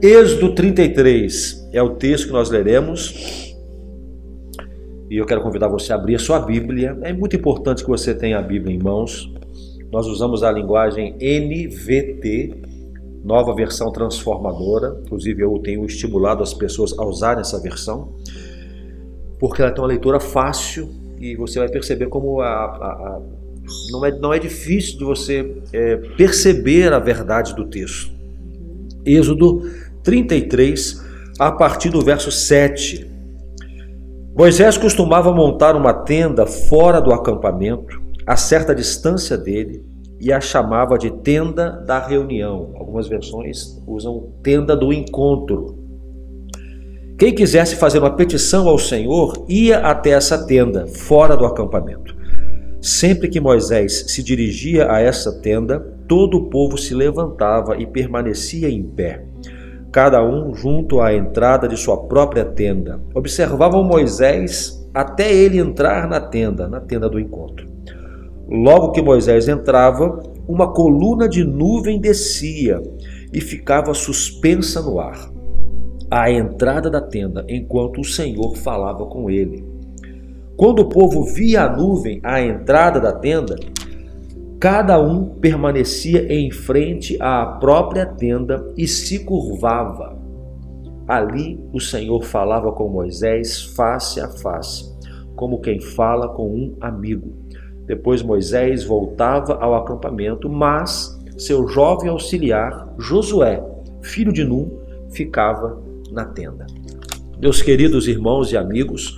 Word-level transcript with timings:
Êxodo 0.00 0.54
33 0.54 1.68
é 1.72 1.82
o 1.82 1.96
texto 1.96 2.26
que 2.26 2.32
nós 2.32 2.50
leremos. 2.50 3.54
E 5.10 5.16
eu 5.16 5.26
quero 5.26 5.42
convidar 5.42 5.68
você 5.68 5.92
a 5.92 5.96
abrir 5.96 6.14
a 6.14 6.18
sua 6.18 6.40
Bíblia. 6.40 6.98
É 7.02 7.12
muito 7.12 7.36
importante 7.36 7.82
que 7.82 7.90
você 7.90 8.14
tenha 8.14 8.38
a 8.38 8.42
Bíblia 8.42 8.74
em 8.74 8.78
mãos. 8.78 9.32
Nós 9.92 10.06
usamos 10.06 10.42
a 10.42 10.50
linguagem 10.50 11.14
NVT, 11.20 12.54
nova 13.22 13.54
versão 13.54 13.92
transformadora. 13.92 15.00
Inclusive, 15.04 15.42
eu 15.42 15.58
tenho 15.58 15.84
estimulado 15.84 16.42
as 16.42 16.54
pessoas 16.54 16.98
a 16.98 17.04
usarem 17.04 17.42
essa 17.42 17.60
versão, 17.60 18.14
porque 19.38 19.60
ela 19.60 19.70
tem 19.70 19.82
uma 19.82 19.88
leitura 19.88 20.18
fácil 20.18 20.88
e 21.20 21.36
você 21.36 21.58
vai 21.58 21.68
perceber 21.68 22.08
como 22.08 22.40
a, 22.40 22.46
a, 22.46 22.58
a 22.58 23.22
não, 23.90 24.04
é, 24.04 24.18
não 24.18 24.32
é 24.32 24.38
difícil 24.38 24.98
de 24.98 25.04
você 25.04 25.56
é, 25.72 25.96
perceber 26.16 26.92
a 26.92 26.98
verdade 26.98 27.54
do 27.54 27.66
texto. 27.66 28.13
Êxodo 29.04 29.62
33, 30.02 31.02
a 31.38 31.52
partir 31.52 31.90
do 31.90 32.00
verso 32.00 32.30
7. 32.30 33.10
Moisés 34.36 34.76
costumava 34.76 35.32
montar 35.32 35.76
uma 35.76 35.92
tenda 35.92 36.46
fora 36.46 37.00
do 37.00 37.12
acampamento, 37.12 38.02
a 38.26 38.36
certa 38.36 38.74
distância 38.74 39.36
dele, 39.36 39.84
e 40.20 40.32
a 40.32 40.40
chamava 40.40 40.96
de 40.96 41.10
tenda 41.10 41.70
da 41.86 41.98
reunião. 41.98 42.72
Algumas 42.76 43.06
versões 43.06 43.80
usam 43.86 44.32
tenda 44.42 44.76
do 44.76 44.92
encontro. 44.92 45.78
Quem 47.18 47.34
quisesse 47.34 47.76
fazer 47.76 47.98
uma 47.98 48.16
petição 48.16 48.68
ao 48.68 48.78
Senhor 48.78 49.44
ia 49.48 49.78
até 49.78 50.10
essa 50.10 50.46
tenda, 50.46 50.86
fora 50.86 51.36
do 51.36 51.44
acampamento. 51.44 52.16
Sempre 52.80 53.28
que 53.28 53.40
Moisés 53.40 54.06
se 54.08 54.22
dirigia 54.22 54.90
a 54.90 55.00
essa 55.00 55.40
tenda, 55.40 55.93
todo 56.08 56.38
o 56.38 56.50
povo 56.50 56.76
se 56.76 56.94
levantava 56.94 57.76
e 57.76 57.86
permanecia 57.86 58.68
em 58.68 58.82
pé, 58.82 59.24
cada 59.90 60.24
um 60.24 60.54
junto 60.54 61.00
à 61.00 61.14
entrada 61.14 61.68
de 61.68 61.76
sua 61.76 61.96
própria 61.96 62.44
tenda. 62.44 63.00
Observavam 63.14 63.84
Moisés 63.84 64.84
até 64.92 65.32
ele 65.32 65.58
entrar 65.58 66.08
na 66.08 66.20
tenda, 66.20 66.68
na 66.68 66.80
tenda 66.80 67.08
do 67.08 67.18
encontro. 67.18 67.68
Logo 68.48 68.92
que 68.92 69.00
Moisés 69.00 69.48
entrava, 69.48 70.20
uma 70.46 70.72
coluna 70.72 71.28
de 71.28 71.42
nuvem 71.44 72.00
descia 72.00 72.80
e 73.32 73.40
ficava 73.40 73.94
suspensa 73.94 74.82
no 74.82 75.00
ar, 75.00 75.30
à 76.10 76.30
entrada 76.30 76.90
da 76.90 77.00
tenda, 77.00 77.44
enquanto 77.48 78.00
o 78.00 78.04
Senhor 78.04 78.54
falava 78.56 79.06
com 79.06 79.30
ele. 79.30 79.64
Quando 80.56 80.80
o 80.80 80.88
povo 80.88 81.24
via 81.24 81.62
a 81.62 81.76
nuvem 81.76 82.20
à 82.22 82.40
entrada 82.40 83.00
da 83.00 83.12
tenda, 83.12 83.56
cada 84.64 84.98
um 84.98 85.26
permanecia 85.26 86.24
em 86.32 86.50
frente 86.50 87.18
à 87.20 87.44
própria 87.44 88.06
tenda 88.06 88.72
e 88.78 88.88
se 88.88 89.22
curvava. 89.22 90.18
Ali 91.06 91.60
o 91.70 91.78
Senhor 91.78 92.24
falava 92.24 92.72
com 92.72 92.88
Moisés 92.88 93.62
face 93.76 94.22
a 94.22 94.28
face, 94.30 94.90
como 95.36 95.60
quem 95.60 95.78
fala 95.82 96.30
com 96.30 96.48
um 96.48 96.76
amigo. 96.80 97.30
Depois 97.84 98.22
Moisés 98.22 98.84
voltava 98.84 99.58
ao 99.62 99.74
acampamento, 99.74 100.48
mas 100.48 101.14
seu 101.36 101.68
jovem 101.68 102.08
auxiliar, 102.08 102.88
Josué, 102.96 103.62
filho 104.00 104.32
de 104.32 104.44
Num, 104.44 104.78
ficava 105.10 105.78
na 106.10 106.24
tenda. 106.24 106.66
Meus 107.38 107.60
queridos 107.60 108.08
irmãos 108.08 108.50
e 108.50 108.56
amigos, 108.56 109.14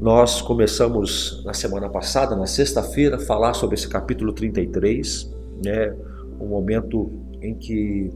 nós 0.00 0.40
começamos 0.40 1.42
na 1.44 1.52
semana 1.52 1.86
passada, 1.90 2.34
na 2.34 2.46
sexta-feira, 2.46 3.16
a 3.16 3.18
falar 3.18 3.52
sobre 3.52 3.74
esse 3.74 3.86
capítulo 3.86 4.32
33, 4.32 5.30
né? 5.62 5.94
um 6.40 6.46
momento 6.46 7.12
em 7.42 7.54
que 7.54 8.10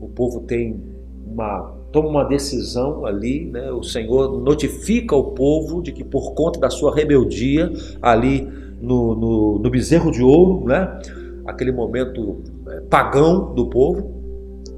o 0.00 0.08
povo 0.08 0.42
tem 0.42 0.80
uma 1.26 1.74
toma 1.90 2.08
uma 2.08 2.24
decisão 2.24 3.04
ali, 3.04 3.46
né? 3.46 3.70
o 3.72 3.82
Senhor 3.82 4.40
notifica 4.40 5.14
o 5.14 5.32
povo 5.32 5.82
de 5.82 5.92
que 5.92 6.04
por 6.04 6.34
conta 6.34 6.58
da 6.58 6.70
sua 6.70 6.94
rebeldia 6.94 7.72
ali 8.02 8.48
no, 8.80 9.14
no, 9.14 9.58
no 9.58 9.70
bezerro 9.70 10.10
de 10.10 10.22
ouro, 10.22 10.64
né? 10.66 11.00
aquele 11.46 11.72
momento 11.72 12.42
é, 12.68 12.80
pagão 12.82 13.54
do 13.54 13.66
povo, 13.66 14.12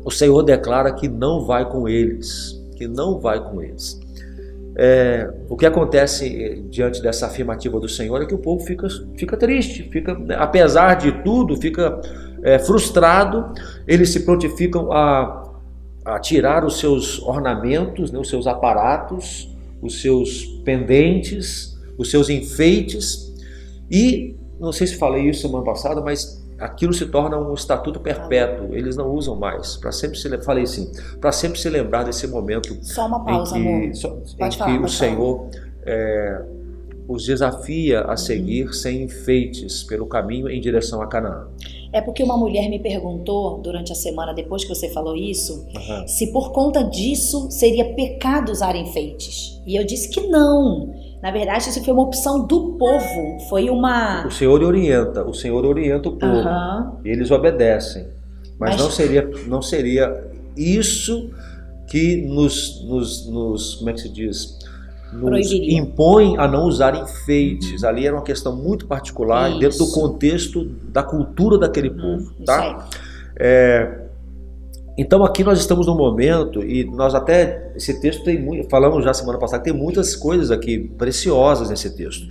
o 0.05 0.11
Senhor 0.11 0.43
declara 0.43 0.93
que 0.93 1.09
não 1.09 1.45
vai 1.45 1.69
com 1.69 1.87
eles, 1.87 2.63
que 2.77 2.87
não 2.89 3.19
vai 3.19 3.43
com 3.43 3.63
eles. 3.63 4.01
É, 4.79 5.33
o 5.49 5.57
que 5.57 5.65
acontece 5.65 6.27
eh, 6.27 6.59
diante 6.69 7.01
dessa 7.01 7.27
afirmativa 7.27 7.81
do 7.81 7.89
Senhor 7.89 8.21
é 8.21 8.27
que 8.27 8.35
o 8.35 8.39
povo 8.39 8.63
fica, 8.63 8.87
fica 9.17 9.35
triste, 9.35 9.85
fica, 9.85 10.13
né, 10.15 10.37
apesar 10.39 10.97
de 10.97 11.13
tudo, 11.23 11.57
fica 11.57 11.99
é, 12.43 12.59
frustrado, 12.59 13.55
eles 13.89 14.11
se 14.11 14.21
prontificam 14.21 14.93
a, 14.93 15.51
a 16.05 16.19
tirar 16.19 16.63
os 16.63 16.79
seus 16.79 17.23
ornamentos, 17.23 18.13
né, 18.13 18.19
os 18.19 18.29
seus 18.29 18.47
aparatos, 18.47 19.51
os 19.81 20.03
seus 20.03 20.45
pendentes, 20.63 21.79
os 21.97 22.11
seus 22.11 22.29
enfeites, 22.29 23.35
e 23.91 24.37
não 24.61 24.73
sei 24.73 24.87
se 24.87 24.97
falei 24.97 25.27
isso 25.31 25.41
semana 25.41 25.65
passada, 25.65 26.03
mas 26.03 26.46
aquilo 26.59 26.93
se 26.93 27.07
torna 27.07 27.39
um 27.39 27.53
estatuto 27.55 28.01
perpétuo, 28.01 28.75
eles 28.75 28.97
não 28.97 29.11
usam 29.11 29.37
mais, 29.37 29.77
para 29.77 29.93
sempre 29.93 30.19
se 30.19 30.29
falei 30.43 30.65
assim, 30.65 30.91
para 31.21 31.33
sempre 31.33 31.59
se 31.59 31.69
lembrar 31.69 32.05
desse 32.05 32.27
momento 32.27 32.77
só 32.83 33.07
uma 33.07 33.25
pausa, 33.25 33.59
em 33.59 33.63
que, 33.63 34.07
amor. 34.07 34.23
em 34.39 34.53
falar, 34.53 34.79
que 34.79 34.85
o 34.85 34.89
Senhor 34.89 35.49
é, 35.85 36.43
os 37.09 37.25
desafia 37.25 38.03
a 38.03 38.17
seguir 38.17 38.73
sem 38.75 39.05
enfeites 39.05 39.85
pelo 39.85 40.07
caminho 40.07 40.49
em 40.49 40.61
direção 40.61 41.01
a 41.01 41.07
Canaã. 41.07 41.47
É 41.93 42.01
porque 42.01 42.23
uma 42.23 42.37
mulher 42.37 42.69
me 42.69 42.79
perguntou 42.79 43.59
durante 43.59 43.93
a 43.93 43.95
semana, 43.95 44.35
depois 44.35 44.65
que 44.65 44.69
você 44.69 44.89
falou 44.91 45.17
isso, 45.17 45.67
uhum. 45.75 46.07
se 46.07 46.33
por 46.33 46.53
conta 46.53 46.83
disso 46.83 47.51
seria 47.51 47.95
pecado 47.95 48.51
usar 48.51 48.75
enfeites. 48.75 49.63
E 49.67 49.77
eu 49.77 49.85
disse 49.85 50.11
que 50.11 50.21
não. 50.27 50.93
Na 51.23 51.31
verdade, 51.31 51.69
isso 51.69 51.83
foi 51.83 51.93
uma 51.93 52.03
opção 52.03 52.47
do 52.47 52.77
povo. 52.79 53.39
Foi 53.49 53.71
uma. 53.71 54.27
O 54.27 54.31
Senhor 54.31 54.63
orienta, 54.63 55.25
o 55.25 55.35
Senhor 55.35 55.65
orienta 55.65 56.09
o 56.09 56.17
povo. 56.17 56.49
Uhum. 56.49 56.97
Eles 57.05 57.31
obedecem. 57.31 58.09
Mas, 58.59 58.71
Mas, 58.71 58.81
não 58.81 58.91
seria, 58.91 59.31
não 59.47 59.63
seria 59.63 60.31
isso 60.57 61.31
que 61.87 62.23
nos, 62.27 62.85
nos, 62.85 63.27
nos 63.29 63.75
como 63.77 63.91
é 63.91 63.93
que 63.93 64.01
se 64.01 64.09
diz? 64.09 64.59
Nos 65.13 65.53
impõe 65.53 66.37
a 66.37 66.49
não 66.49 66.65
usar 66.65 66.95
enfeites. 66.95 67.83
Uhum. 67.83 67.89
Ali 67.89 68.07
era 68.07 68.17
uma 68.17 68.25
questão 68.25 68.55
muito 68.55 68.87
particular 68.87 69.51
isso. 69.51 69.59
dentro 69.61 69.79
do 69.79 69.93
contexto 69.93 70.65
da 70.89 71.03
cultura 71.03 71.59
daquele 71.59 71.91
uhum. 71.91 72.19
povo, 72.19 72.35
tá? 72.45 72.89
É, 73.39 74.06
então 74.97 75.25
aqui 75.25 75.45
nós 75.45 75.59
estamos 75.59 75.87
num 75.87 75.97
momento 75.97 76.63
e 76.63 76.85
nós 76.85 77.15
até 77.15 77.73
esse 77.77 78.01
texto 78.01 78.25
tem 78.25 78.41
muito, 78.41 78.69
falamos 78.69 79.05
já 79.05 79.13
semana 79.13 79.39
passada 79.39 79.63
tem 79.63 79.73
muitas 79.73 80.17
coisas 80.17 80.51
aqui 80.51 80.79
preciosas 80.97 81.69
nesse 81.69 81.95
texto 81.95 82.27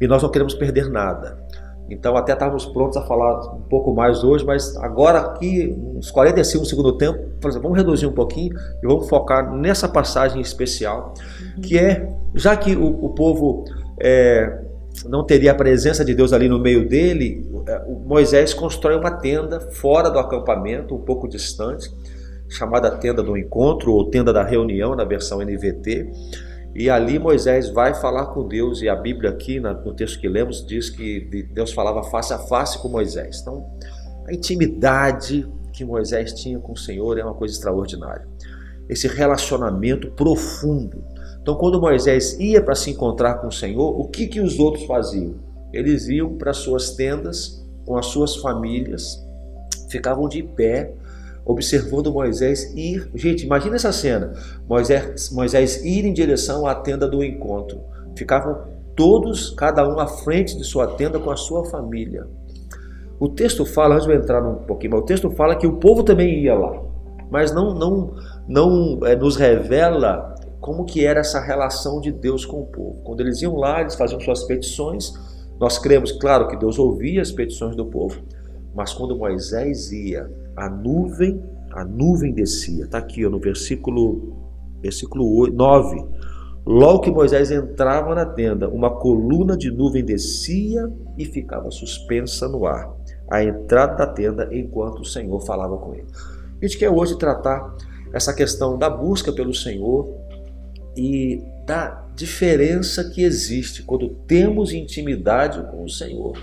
e 0.00 0.06
nós 0.06 0.22
não 0.22 0.30
queremos 0.30 0.54
perder 0.54 0.90
nada. 0.90 1.42
Então 1.90 2.16
até 2.16 2.32
estávamos 2.32 2.64
prontos 2.64 2.96
a 2.96 3.02
falar 3.02 3.54
um 3.54 3.62
pouco 3.62 3.94
mais 3.94 4.24
hoje, 4.24 4.44
mas 4.44 4.74
agora 4.76 5.18
aqui 5.18 5.76
uns 5.94 6.10
45 6.10 6.62
do 6.62 6.68
segundo 6.68 6.92
tempo, 6.96 7.18
vamos 7.60 7.76
reduzir 7.76 8.06
um 8.06 8.12
pouquinho 8.12 8.54
e 8.82 8.86
vamos 8.86 9.08
focar 9.08 9.54
nessa 9.54 9.88
passagem 9.88 10.40
especial 10.40 11.12
que 11.62 11.78
é 11.78 12.08
já 12.34 12.56
que 12.56 12.74
o, 12.74 13.04
o 13.04 13.10
povo 13.10 13.64
é, 14.00 14.60
não 15.06 15.24
teria 15.24 15.52
a 15.52 15.54
presença 15.54 16.04
de 16.04 16.14
Deus 16.14 16.32
ali 16.32 16.48
no 16.48 16.58
meio 16.58 16.88
dele, 16.88 17.46
Moisés 18.06 18.52
constrói 18.52 18.96
uma 18.96 19.10
tenda 19.10 19.60
fora 19.60 20.10
do 20.10 20.18
acampamento, 20.18 20.94
um 20.94 21.00
pouco 21.00 21.28
distante, 21.28 21.90
chamada 22.48 22.90
tenda 22.90 23.22
do 23.22 23.36
encontro 23.36 23.92
ou 23.92 24.10
tenda 24.10 24.32
da 24.32 24.42
reunião 24.42 24.94
na 24.94 25.04
versão 25.04 25.40
NVT. 25.40 26.10
E 26.74 26.90
ali 26.90 27.18
Moisés 27.18 27.70
vai 27.70 27.94
falar 27.94 28.26
com 28.26 28.46
Deus, 28.46 28.82
e 28.82 28.88
a 28.88 28.96
Bíblia 28.96 29.30
aqui, 29.30 29.60
no 29.60 29.94
texto 29.94 30.20
que 30.20 30.28
lemos, 30.28 30.66
diz 30.66 30.90
que 30.90 31.48
Deus 31.52 31.72
falava 31.72 32.02
face 32.04 32.32
a 32.32 32.38
face 32.38 32.78
com 32.78 32.88
Moisés. 32.88 33.40
Então, 33.40 33.64
a 34.26 34.32
intimidade 34.32 35.48
que 35.72 35.84
Moisés 35.84 36.32
tinha 36.32 36.58
com 36.58 36.72
o 36.72 36.76
Senhor 36.76 37.18
é 37.18 37.24
uma 37.24 37.34
coisa 37.34 37.54
extraordinária. 37.54 38.26
Esse 38.88 39.06
relacionamento 39.06 40.10
profundo. 40.12 41.04
Então, 41.40 41.54
quando 41.54 41.80
Moisés 41.80 42.38
ia 42.40 42.60
para 42.60 42.74
se 42.74 42.90
encontrar 42.90 43.34
com 43.34 43.46
o 43.46 43.52
Senhor, 43.52 44.00
o 44.00 44.08
que, 44.08 44.26
que 44.26 44.40
os 44.40 44.58
outros 44.58 44.84
faziam? 44.84 45.43
Eles 45.74 46.08
iam 46.08 46.36
para 46.36 46.52
suas 46.52 46.90
tendas 46.90 47.64
com 47.84 47.96
as 47.96 48.06
suas 48.06 48.36
famílias, 48.36 49.22
ficavam 49.90 50.28
de 50.28 50.42
pé, 50.42 50.92
observando 51.44 52.12
Moisés 52.12 52.72
ir. 52.74 53.10
Gente, 53.14 53.44
imagina 53.44 53.76
essa 53.76 53.92
cena: 53.92 54.32
Moisés, 54.68 55.30
Moisés 55.30 55.84
ir 55.84 56.04
em 56.04 56.12
direção 56.12 56.66
à 56.66 56.74
tenda 56.74 57.06
do 57.06 57.22
encontro. 57.22 57.80
Ficavam 58.16 58.72
todos, 58.94 59.50
cada 59.50 59.86
um 59.88 59.98
à 59.98 60.06
frente 60.06 60.56
de 60.56 60.64
sua 60.64 60.86
tenda 60.86 61.18
com 61.18 61.30
a 61.30 61.36
sua 61.36 61.64
família. 61.64 62.26
O 63.18 63.28
texto 63.28 63.64
fala, 63.64 63.94
antes 63.94 64.06
de 64.06 64.12
eu 64.12 64.18
entrar 64.18 64.42
um 64.46 64.56
pouquinho, 64.56 64.92
mas 64.92 65.02
o 65.02 65.04
texto 65.04 65.30
fala 65.30 65.56
que 65.56 65.66
o 65.66 65.74
povo 65.74 66.02
também 66.02 66.40
ia 66.40 66.54
lá, 66.54 66.80
mas 67.30 67.52
não, 67.52 67.74
não, 67.74 68.14
não 68.46 69.06
é, 69.06 69.14
nos 69.16 69.36
revela 69.36 70.34
como 70.60 70.84
que 70.84 71.04
era 71.04 71.20
essa 71.20 71.40
relação 71.40 72.00
de 72.00 72.10
Deus 72.10 72.44
com 72.44 72.60
o 72.60 72.66
povo. 72.66 73.02
Quando 73.04 73.20
eles 73.20 73.40
iam 73.42 73.54
lá, 73.54 73.80
eles 73.80 73.94
faziam 73.94 74.18
suas 74.20 74.44
petições. 74.44 75.12
Nós 75.58 75.78
cremos, 75.78 76.12
claro, 76.12 76.48
que 76.48 76.56
Deus 76.56 76.78
ouvia 76.78 77.22
as 77.22 77.32
petições 77.32 77.76
do 77.76 77.86
povo, 77.86 78.20
mas 78.74 78.92
quando 78.92 79.16
Moisés 79.16 79.92
ia, 79.92 80.30
a 80.56 80.68
nuvem 80.68 81.42
A 81.70 81.84
nuvem 81.84 82.32
descia. 82.32 82.84
Está 82.84 82.98
aqui 82.98 83.26
ó, 83.26 83.30
no 83.30 83.40
versículo, 83.40 84.36
versículo 84.80 85.48
9. 85.48 86.04
Logo 86.64 87.00
que 87.00 87.10
Moisés 87.10 87.50
entrava 87.50 88.14
na 88.14 88.24
tenda, 88.24 88.68
uma 88.68 88.90
coluna 88.90 89.56
de 89.56 89.70
nuvem 89.70 90.04
descia 90.04 90.88
e 91.18 91.24
ficava 91.24 91.70
suspensa 91.70 92.48
no 92.48 92.64
ar, 92.64 92.90
à 93.30 93.42
entrada 93.42 93.96
da 93.96 94.06
tenda, 94.06 94.48
enquanto 94.52 95.00
o 95.00 95.04
Senhor 95.04 95.40
falava 95.40 95.76
com 95.76 95.94
ele. 95.94 96.06
A 96.62 96.64
gente 96.64 96.78
quer 96.78 96.90
hoje 96.90 97.18
tratar 97.18 97.76
essa 98.12 98.32
questão 98.32 98.78
da 98.78 98.88
busca 98.88 99.32
pelo 99.32 99.52
Senhor 99.52 100.08
e 100.96 101.42
da 101.66 102.03
diferença 102.14 103.10
que 103.10 103.22
existe 103.22 103.82
quando 103.82 104.08
temos 104.26 104.72
intimidade 104.72 105.62
com 105.70 105.84
o 105.84 105.88
Senhor 105.88 106.38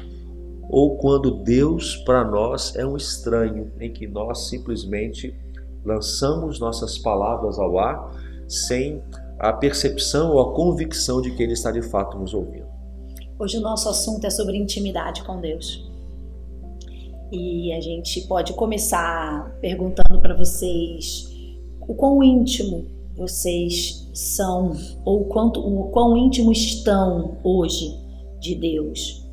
ou 0.69 0.97
quando 0.97 1.43
Deus 1.43 1.95
para 1.97 2.23
nós 2.23 2.75
é 2.75 2.85
um 2.85 2.95
estranho 2.95 3.71
em 3.79 3.91
que 3.91 4.07
nós 4.07 4.49
simplesmente 4.49 5.35
lançamos 5.83 6.59
nossas 6.59 6.97
palavras 6.97 7.57
ao 7.57 7.77
ar 7.79 8.11
sem 8.47 9.01
a 9.39 9.51
percepção 9.51 10.33
ou 10.33 10.41
a 10.41 10.53
convicção 10.53 11.21
de 11.21 11.31
que 11.31 11.41
Ele 11.41 11.53
está 11.53 11.71
de 11.71 11.81
fato 11.81 12.17
nos 12.17 12.33
ouvindo. 12.33 12.67
Hoje 13.39 13.57
o 13.57 13.61
nosso 13.61 13.89
assunto 13.89 14.25
é 14.25 14.29
sobre 14.29 14.57
intimidade 14.57 15.23
com 15.23 15.41
Deus. 15.41 15.89
E 17.31 17.73
a 17.73 17.81
gente 17.81 18.21
pode 18.27 18.53
começar 18.53 19.57
perguntando 19.61 20.21
para 20.21 20.35
vocês 20.35 21.27
o 21.81 21.95
quão 21.95 22.21
íntimo 22.21 22.85
vocês 23.21 24.09
são 24.15 24.71
ou 25.05 25.25
quanto, 25.25 25.59
o 25.59 25.91
quão 25.91 26.17
íntimo 26.17 26.51
estão 26.51 27.37
hoje 27.43 27.95
de 28.39 28.55
Deus. 28.55 29.23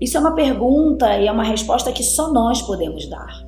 Isso 0.00 0.16
é 0.16 0.20
uma 0.20 0.34
pergunta 0.34 1.18
e 1.18 1.26
é 1.26 1.32
uma 1.32 1.44
resposta 1.44 1.92
que 1.92 2.02
só 2.02 2.32
nós 2.32 2.62
podemos 2.62 3.06
dar. 3.08 3.44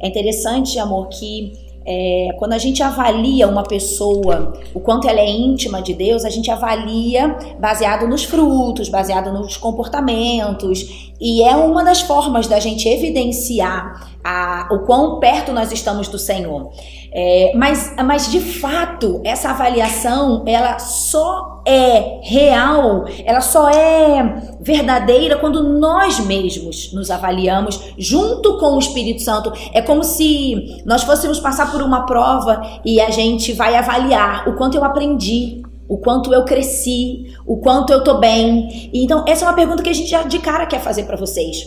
É 0.00 0.08
interessante, 0.08 0.78
amor, 0.78 1.08
que 1.08 1.52
é, 1.90 2.34
quando 2.38 2.52
a 2.52 2.58
gente 2.58 2.82
avalia 2.82 3.48
uma 3.48 3.62
pessoa, 3.62 4.52
o 4.74 4.80
quanto 4.80 5.08
ela 5.08 5.20
é 5.20 5.30
íntima 5.30 5.80
de 5.80 5.94
Deus, 5.94 6.24
a 6.24 6.30
gente 6.30 6.50
avalia 6.50 7.36
baseado 7.58 8.06
nos 8.06 8.24
frutos, 8.24 8.88
baseado 8.88 9.32
nos 9.32 9.56
comportamentos, 9.56 11.12
e 11.20 11.42
é 11.42 11.56
uma 11.56 11.82
das 11.82 12.00
formas 12.02 12.46
da 12.46 12.60
gente 12.60 12.88
evidenciar 12.88 14.18
a, 14.22 14.68
o 14.70 14.80
quão 14.80 15.18
perto 15.18 15.52
nós 15.52 15.72
estamos 15.72 16.08
do 16.08 16.18
Senhor. 16.18 16.70
É, 17.20 17.50
mas, 17.56 17.96
mas 18.04 18.30
de 18.30 18.38
fato, 18.38 19.20
essa 19.24 19.50
avaliação 19.50 20.44
ela 20.46 20.78
só 20.78 21.64
é 21.66 22.20
real, 22.22 23.06
ela 23.24 23.40
só 23.40 23.68
é 23.68 24.56
verdadeira 24.60 25.36
quando 25.36 25.68
nós 25.80 26.20
mesmos 26.20 26.92
nos 26.92 27.10
avaliamos 27.10 27.92
junto 27.98 28.56
com 28.58 28.76
o 28.76 28.78
Espírito 28.78 29.20
Santo. 29.20 29.52
É 29.72 29.82
como 29.82 30.04
se 30.04 30.80
nós 30.86 31.02
fôssemos 31.02 31.40
passar 31.40 31.72
por 31.72 31.82
uma 31.82 32.06
prova 32.06 32.62
e 32.84 33.00
a 33.00 33.10
gente 33.10 33.52
vai 33.52 33.74
avaliar 33.74 34.48
o 34.48 34.54
quanto 34.54 34.76
eu 34.76 34.84
aprendi, 34.84 35.60
o 35.88 35.98
quanto 35.98 36.32
eu 36.32 36.44
cresci, 36.44 37.34
o 37.44 37.56
quanto 37.56 37.92
eu 37.92 38.04
tô 38.04 38.18
bem. 38.18 38.90
Então, 38.94 39.24
essa 39.26 39.44
é 39.44 39.48
uma 39.48 39.56
pergunta 39.56 39.82
que 39.82 39.90
a 39.90 39.92
gente 39.92 40.08
já 40.08 40.22
de 40.22 40.38
cara 40.38 40.66
quer 40.66 40.80
fazer 40.80 41.02
para 41.02 41.16
vocês. 41.16 41.64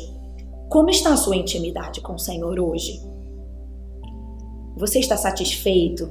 Como 0.69 0.89
está 0.89 1.11
a 1.11 1.17
sua 1.17 1.35
intimidade 1.35 1.99
com 1.99 2.13
o 2.13 2.19
Senhor 2.19 2.57
hoje? 2.57 3.10
Você 4.75 4.99
está 4.99 5.17
satisfeito 5.17 6.09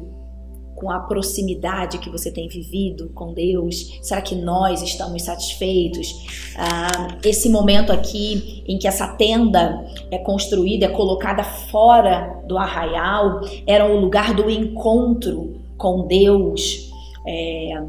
com 0.80 0.90
a 0.90 1.00
proximidade 1.00 1.98
que 1.98 2.08
você 2.08 2.30
tem 2.30 2.48
vivido 2.48 3.10
com 3.10 3.34
Deus? 3.34 3.98
Será 4.02 4.22
que 4.22 4.34
nós 4.34 4.82
estamos 4.82 5.22
satisfeitos? 5.22 6.54
Ah, 6.56 7.18
esse 7.22 7.50
momento 7.50 7.92
aqui 7.92 8.64
em 8.66 8.78
que 8.78 8.88
essa 8.88 9.06
tenda 9.08 9.84
é 10.10 10.18
construída, 10.18 10.86
é 10.86 10.88
colocada 10.88 11.44
fora 11.44 12.42
do 12.48 12.56
arraial, 12.56 13.40
era 13.66 13.84
o 13.84 14.00
lugar 14.00 14.34
do 14.34 14.48
encontro 14.48 15.60
com 15.76 16.06
Deus. 16.06 16.90
É, 17.26 17.82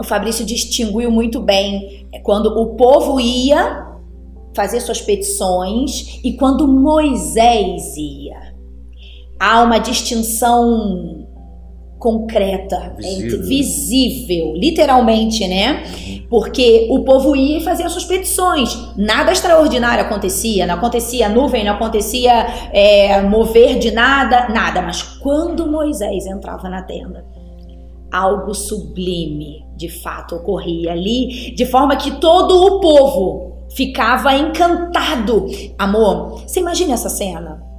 o 0.00 0.04
Fabrício 0.04 0.44
distinguiu 0.44 1.10
muito 1.10 1.40
bem 1.40 2.08
é, 2.12 2.18
quando 2.20 2.46
o 2.46 2.74
povo 2.74 3.20
ia 3.20 3.92
fazer 4.54 4.80
suas 4.80 5.00
petições 5.00 6.20
e 6.24 6.32
quando 6.34 6.66
Moisés 6.66 7.96
ia. 7.96 8.43
Há 9.38 9.62
uma 9.62 9.78
distinção 9.78 11.24
concreta, 12.04 12.94
visível, 12.98 13.26
entre, 13.26 13.48
visível 13.48 14.54
literalmente, 14.54 15.48
né? 15.48 15.84
Porque 16.28 16.86
o 16.90 17.02
povo 17.02 17.34
ia 17.34 17.58
e 17.58 17.60
fazia 17.62 17.88
suas 17.88 18.04
petições. 18.04 18.76
Nada 18.94 19.32
extraordinário 19.32 20.04
acontecia, 20.04 20.66
não 20.66 20.74
acontecia 20.74 21.30
nuvem, 21.30 21.64
não 21.64 21.72
acontecia 21.72 22.46
é, 22.72 23.22
mover 23.22 23.78
de 23.78 23.90
nada, 23.90 24.48
nada. 24.48 24.82
Mas 24.82 25.02
quando 25.02 25.66
Moisés 25.66 26.26
entrava 26.26 26.68
na 26.68 26.82
tenda, 26.82 27.24
algo 28.12 28.52
sublime 28.52 29.64
de 29.74 29.88
fato 29.88 30.36
ocorria 30.36 30.92
ali, 30.92 31.54
de 31.54 31.64
forma 31.64 31.96
que 31.96 32.20
todo 32.20 32.54
o 32.66 32.80
povo 32.80 33.66
ficava 33.74 34.34
encantado. 34.36 35.46
Amor, 35.78 36.42
você 36.46 36.60
imagina 36.60 36.92
essa 36.92 37.08
cena? 37.08 37.73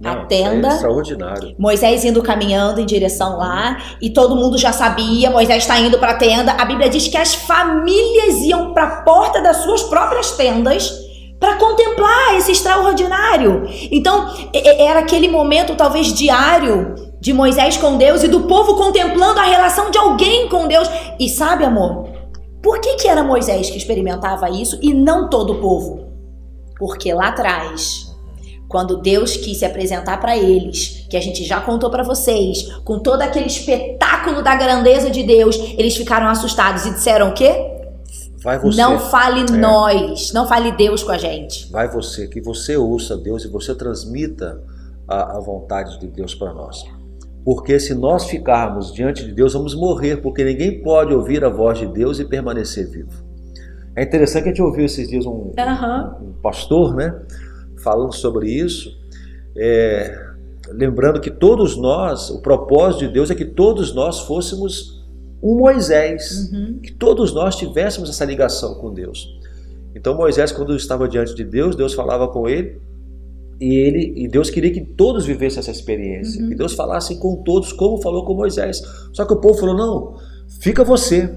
Não, 0.00 0.12
a 0.12 0.26
tenda. 0.26 0.68
É 0.68 0.72
extraordinário. 0.72 1.54
Moisés 1.58 2.04
indo 2.04 2.22
caminhando 2.22 2.80
em 2.80 2.86
direção 2.86 3.38
lá 3.38 3.78
e 4.00 4.10
todo 4.10 4.36
mundo 4.36 4.58
já 4.58 4.72
sabia. 4.72 5.30
Moisés 5.30 5.62
está 5.62 5.78
indo 5.78 5.98
para 5.98 6.12
a 6.12 6.16
tenda. 6.16 6.52
A 6.52 6.64
Bíblia 6.64 6.88
diz 6.88 7.08
que 7.08 7.16
as 7.16 7.34
famílias 7.34 8.36
iam 8.42 8.72
para 8.72 8.84
a 8.84 9.02
porta 9.02 9.40
das 9.40 9.58
suas 9.58 9.82
próprias 9.82 10.32
tendas 10.32 11.06
para 11.40 11.56
contemplar 11.56 12.36
esse 12.36 12.52
extraordinário. 12.52 13.66
Então 13.90 14.34
era 14.52 15.00
aquele 15.00 15.28
momento 15.28 15.74
talvez 15.74 16.12
diário 16.12 16.94
de 17.20 17.32
Moisés 17.32 17.76
com 17.76 17.96
Deus 17.96 18.22
e 18.22 18.28
do 18.28 18.42
povo 18.42 18.76
contemplando 18.76 19.40
a 19.40 19.44
relação 19.44 19.90
de 19.90 19.98
alguém 19.98 20.48
com 20.48 20.68
Deus. 20.68 20.88
E 21.18 21.28
sabe, 21.28 21.64
amor? 21.64 22.08
Por 22.62 22.80
que, 22.80 22.96
que 22.96 23.08
era 23.08 23.22
Moisés 23.22 23.70
que 23.70 23.78
experimentava 23.78 24.50
isso 24.50 24.78
e 24.82 24.92
não 24.92 25.30
todo 25.30 25.54
o 25.54 25.60
povo? 25.60 26.06
Porque 26.78 27.12
lá 27.14 27.28
atrás, 27.28 28.05
quando 28.68 29.00
Deus 29.00 29.36
quis 29.36 29.58
se 29.58 29.64
apresentar 29.64 30.20
para 30.20 30.36
eles, 30.36 31.06
que 31.08 31.16
a 31.16 31.20
gente 31.20 31.44
já 31.44 31.60
contou 31.60 31.90
para 31.90 32.02
vocês, 32.02 32.72
com 32.84 32.98
todo 32.98 33.22
aquele 33.22 33.46
espetáculo 33.46 34.42
da 34.42 34.54
grandeza 34.54 35.10
de 35.10 35.22
Deus, 35.22 35.56
eles 35.78 35.96
ficaram 35.96 36.28
assustados 36.28 36.84
e 36.86 36.90
disseram 36.90 37.30
o 37.30 37.34
quê? 37.34 37.72
Vai 38.42 38.58
você. 38.58 38.80
Não 38.80 38.98
fale 38.98 39.40
é. 39.40 39.56
nós, 39.56 40.32
não 40.32 40.46
fale 40.46 40.72
Deus 40.72 41.02
com 41.02 41.12
a 41.12 41.18
gente. 41.18 41.70
Vai 41.70 41.88
você, 41.88 42.28
que 42.28 42.40
você 42.40 42.76
ouça 42.76 43.16
Deus 43.16 43.44
e 43.44 43.48
você 43.48 43.74
transmita 43.74 44.60
a, 45.08 45.36
a 45.36 45.40
vontade 45.40 45.98
de 45.98 46.06
Deus 46.06 46.34
para 46.34 46.52
nós. 46.52 46.84
Porque 47.44 47.78
se 47.78 47.94
nós 47.94 48.24
ficarmos 48.24 48.92
diante 48.92 49.24
de 49.24 49.32
Deus, 49.32 49.52
vamos 49.52 49.74
morrer, 49.74 50.16
porque 50.16 50.42
ninguém 50.42 50.82
pode 50.82 51.14
ouvir 51.14 51.44
a 51.44 51.48
voz 51.48 51.78
de 51.78 51.86
Deus 51.86 52.18
e 52.18 52.24
permanecer 52.24 52.90
vivo. 52.90 53.24
É 53.94 54.02
interessante 54.02 54.42
que 54.42 54.48
a 54.48 54.52
gente 54.52 54.62
ouviu 54.62 54.84
esses 54.84 55.08
dias 55.08 55.24
um, 55.24 55.30
uhum. 55.30 56.28
um 56.28 56.32
pastor, 56.42 56.94
né, 56.94 57.14
falando 57.86 58.12
sobre 58.12 58.50
isso, 58.50 58.98
é, 59.56 60.26
lembrando 60.70 61.20
que 61.20 61.30
todos 61.30 61.76
nós, 61.76 62.30
o 62.30 62.42
propósito 62.42 63.06
de 63.06 63.12
Deus 63.12 63.30
é 63.30 63.34
que 63.36 63.44
todos 63.44 63.94
nós 63.94 64.22
fôssemos 64.22 65.06
um 65.40 65.54
Moisés, 65.54 66.50
uhum. 66.52 66.80
que 66.82 66.92
todos 66.92 67.32
nós 67.32 67.54
tivéssemos 67.54 68.10
essa 68.10 68.24
ligação 68.24 68.74
com 68.74 68.92
Deus. 68.92 69.38
Então 69.94 70.16
Moisés, 70.16 70.50
quando 70.50 70.74
estava 70.74 71.08
diante 71.08 71.32
de 71.32 71.44
Deus, 71.44 71.76
Deus 71.76 71.94
falava 71.94 72.26
com 72.26 72.48
ele 72.48 72.80
e 73.60 73.76
ele 73.76 74.12
e 74.16 74.26
Deus 74.26 74.50
queria 74.50 74.72
que 74.72 74.80
todos 74.80 75.24
vivessem 75.24 75.60
essa 75.60 75.70
experiência, 75.70 76.42
uhum. 76.42 76.48
que 76.48 76.56
Deus 76.56 76.72
falasse 76.72 77.16
com 77.20 77.36
todos 77.36 77.72
como 77.72 78.02
falou 78.02 78.24
com 78.24 78.34
Moisés. 78.34 78.82
Só 79.12 79.24
que 79.24 79.32
o 79.32 79.36
povo 79.36 79.60
falou: 79.60 79.76
"Não, 79.76 80.16
fica 80.60 80.82
você. 80.82 81.32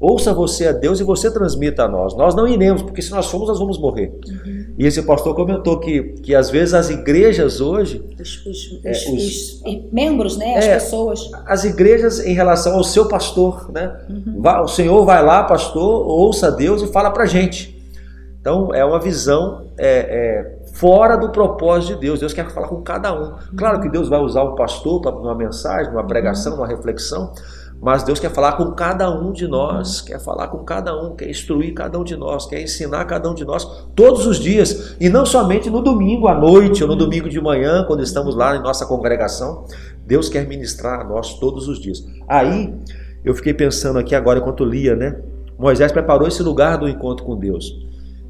Ouça 0.00 0.32
você 0.32 0.66
a 0.66 0.72
Deus 0.72 0.98
e 0.98 1.04
você 1.04 1.30
transmita 1.30 1.84
a 1.84 1.88
nós. 1.88 2.16
Nós 2.16 2.34
não 2.34 2.48
iremos, 2.48 2.80
porque 2.80 3.02
se 3.02 3.10
nós 3.10 3.26
formos, 3.26 3.48
nós 3.48 3.58
vamos 3.58 3.78
morrer. 3.78 4.18
Uhum. 4.26 4.59
E 4.80 4.86
esse 4.86 5.02
pastor 5.02 5.34
comentou 5.34 5.78
que, 5.78 6.02
que 6.22 6.34
às 6.34 6.48
vezes 6.48 6.72
as 6.72 6.88
igrejas 6.88 7.60
hoje. 7.60 8.02
Os, 8.18 8.46
os, 8.46 8.80
é, 8.82 8.90
os, 8.92 9.62
os 9.62 9.92
membros, 9.92 10.38
né? 10.38 10.56
As 10.56 10.64
é, 10.64 10.74
pessoas. 10.76 11.30
As 11.44 11.64
igrejas 11.64 12.18
em 12.20 12.32
relação 12.32 12.76
ao 12.76 12.82
seu 12.82 13.06
pastor, 13.06 13.70
né? 13.70 13.94
Uhum. 14.08 14.40
o 14.42 14.68
Senhor 14.68 15.04
vai 15.04 15.22
lá, 15.22 15.44
pastor, 15.44 16.06
ouça 16.06 16.50
Deus 16.50 16.80
e 16.80 16.86
fala 16.86 17.10
pra 17.10 17.26
gente. 17.26 17.78
Então 18.40 18.74
é 18.74 18.82
uma 18.82 18.98
visão 18.98 19.66
é, 19.76 19.98
é, 19.98 20.58
fora 20.72 21.14
do 21.14 21.28
propósito 21.28 21.96
de 21.96 22.00
Deus. 22.00 22.20
Deus 22.20 22.32
quer 22.32 22.50
falar 22.50 22.68
com 22.68 22.80
cada 22.80 23.12
um. 23.12 23.34
Claro 23.58 23.82
que 23.82 23.88
Deus 23.90 24.08
vai 24.08 24.20
usar 24.20 24.44
um 24.44 24.54
pastor 24.54 25.02
para 25.02 25.14
uma 25.14 25.34
mensagem, 25.34 25.92
uma 25.92 26.06
pregação, 26.06 26.54
uma 26.54 26.66
reflexão, 26.66 27.34
mas 27.80 28.02
Deus 28.02 28.20
quer 28.20 28.30
falar 28.30 28.52
com 28.52 28.72
cada 28.72 29.10
um 29.10 29.32
de 29.32 29.48
nós, 29.48 30.02
quer 30.02 30.20
falar 30.20 30.48
com 30.48 30.58
cada 30.58 30.94
um, 30.94 31.16
quer 31.16 31.30
instruir 31.30 31.72
cada 31.72 31.98
um 31.98 32.04
de 32.04 32.14
nós, 32.14 32.44
quer 32.44 32.60
ensinar 32.60 33.06
cada 33.06 33.30
um 33.30 33.34
de 33.34 33.44
nós 33.44 33.64
todos 33.96 34.26
os 34.26 34.38
dias 34.38 34.96
e 35.00 35.08
não 35.08 35.24
somente 35.24 35.70
no 35.70 35.80
domingo 35.80 36.28
à 36.28 36.34
noite 36.34 36.82
ou 36.82 36.88
no 36.88 36.94
domingo 36.94 37.28
de 37.28 37.40
manhã, 37.40 37.82
quando 37.86 38.02
estamos 38.02 38.36
lá 38.36 38.54
em 38.54 38.62
nossa 38.62 38.84
congregação. 38.84 39.64
Deus 40.06 40.28
quer 40.28 40.46
ministrar 40.46 41.00
a 41.00 41.04
nós 41.04 41.38
todos 41.38 41.68
os 41.68 41.80
dias. 41.80 42.04
Aí 42.28 42.74
eu 43.24 43.34
fiquei 43.34 43.54
pensando 43.54 43.98
aqui 43.98 44.14
agora 44.14 44.40
enquanto 44.40 44.62
lia, 44.62 44.94
né? 44.94 45.18
Moisés 45.58 45.90
preparou 45.90 46.28
esse 46.28 46.42
lugar 46.42 46.76
do 46.76 46.86
encontro 46.86 47.24
com 47.24 47.34
Deus. 47.36 47.72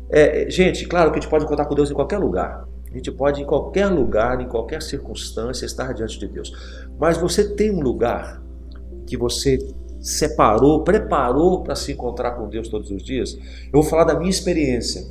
É, 0.08 0.48
gente, 0.48 0.86
claro 0.86 1.10
que 1.10 1.18
a 1.18 1.20
gente 1.20 1.30
pode 1.30 1.46
contar 1.46 1.64
com 1.64 1.74
Deus 1.74 1.90
em 1.90 1.94
qualquer 1.94 2.18
lugar. 2.18 2.68
A 2.88 2.96
gente 2.96 3.10
pode, 3.10 3.40
em 3.40 3.44
qualquer 3.44 3.86
lugar, 3.86 4.40
em 4.40 4.48
qualquer 4.48 4.82
circunstância, 4.82 5.64
estar 5.64 5.92
diante 5.94 6.18
de 6.18 6.26
Deus. 6.26 6.52
Mas 6.98 7.16
você 7.16 7.54
tem 7.54 7.72
um 7.72 7.80
lugar 7.80 8.42
que 9.10 9.16
você 9.16 9.58
separou, 10.00 10.84
preparou 10.84 11.62
para 11.62 11.74
se 11.74 11.92
encontrar 11.92 12.30
com 12.32 12.48
Deus 12.48 12.68
todos 12.68 12.90
os 12.92 13.02
dias? 13.02 13.36
Eu 13.66 13.72
vou 13.72 13.82
falar 13.82 14.04
da 14.04 14.14
minha 14.14 14.30
experiência. 14.30 15.04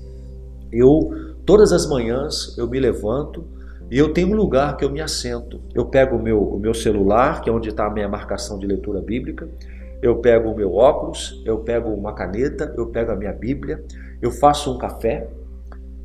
Eu, 0.72 1.36
todas 1.46 1.74
as 1.74 1.86
manhãs, 1.86 2.58
eu 2.58 2.66
me 2.66 2.80
levanto 2.80 3.44
e 3.92 3.98
eu 3.98 4.14
tenho 4.14 4.30
um 4.30 4.36
lugar 4.36 4.78
que 4.78 4.86
eu 4.86 4.90
me 4.90 5.02
assento. 5.02 5.60
Eu 5.76 5.86
pego 5.86 6.16
o 6.16 6.22
meu, 6.22 6.42
o 6.42 6.58
meu 6.58 6.74
celular, 6.74 7.42
que 7.42 7.50
é 7.50 7.54
onde 7.54 7.70
está 7.70 7.88
a 7.88 7.90
minha 7.90 8.08
marcação 8.08 8.58
de 8.58 8.66
leitura 8.66 9.02
bíblica, 9.02 9.50
eu 10.02 10.16
pego 10.18 10.50
o 10.50 10.56
meu 10.56 10.74
óculos, 10.74 11.42
eu 11.46 11.58
pego 11.58 11.90
uma 11.90 12.14
caneta, 12.14 12.74
eu 12.78 12.88
pego 12.88 13.12
a 13.12 13.18
minha 13.18 13.34
Bíblia, 13.34 13.84
eu 14.22 14.32
faço 14.32 14.74
um 14.74 14.78
café 14.78 15.28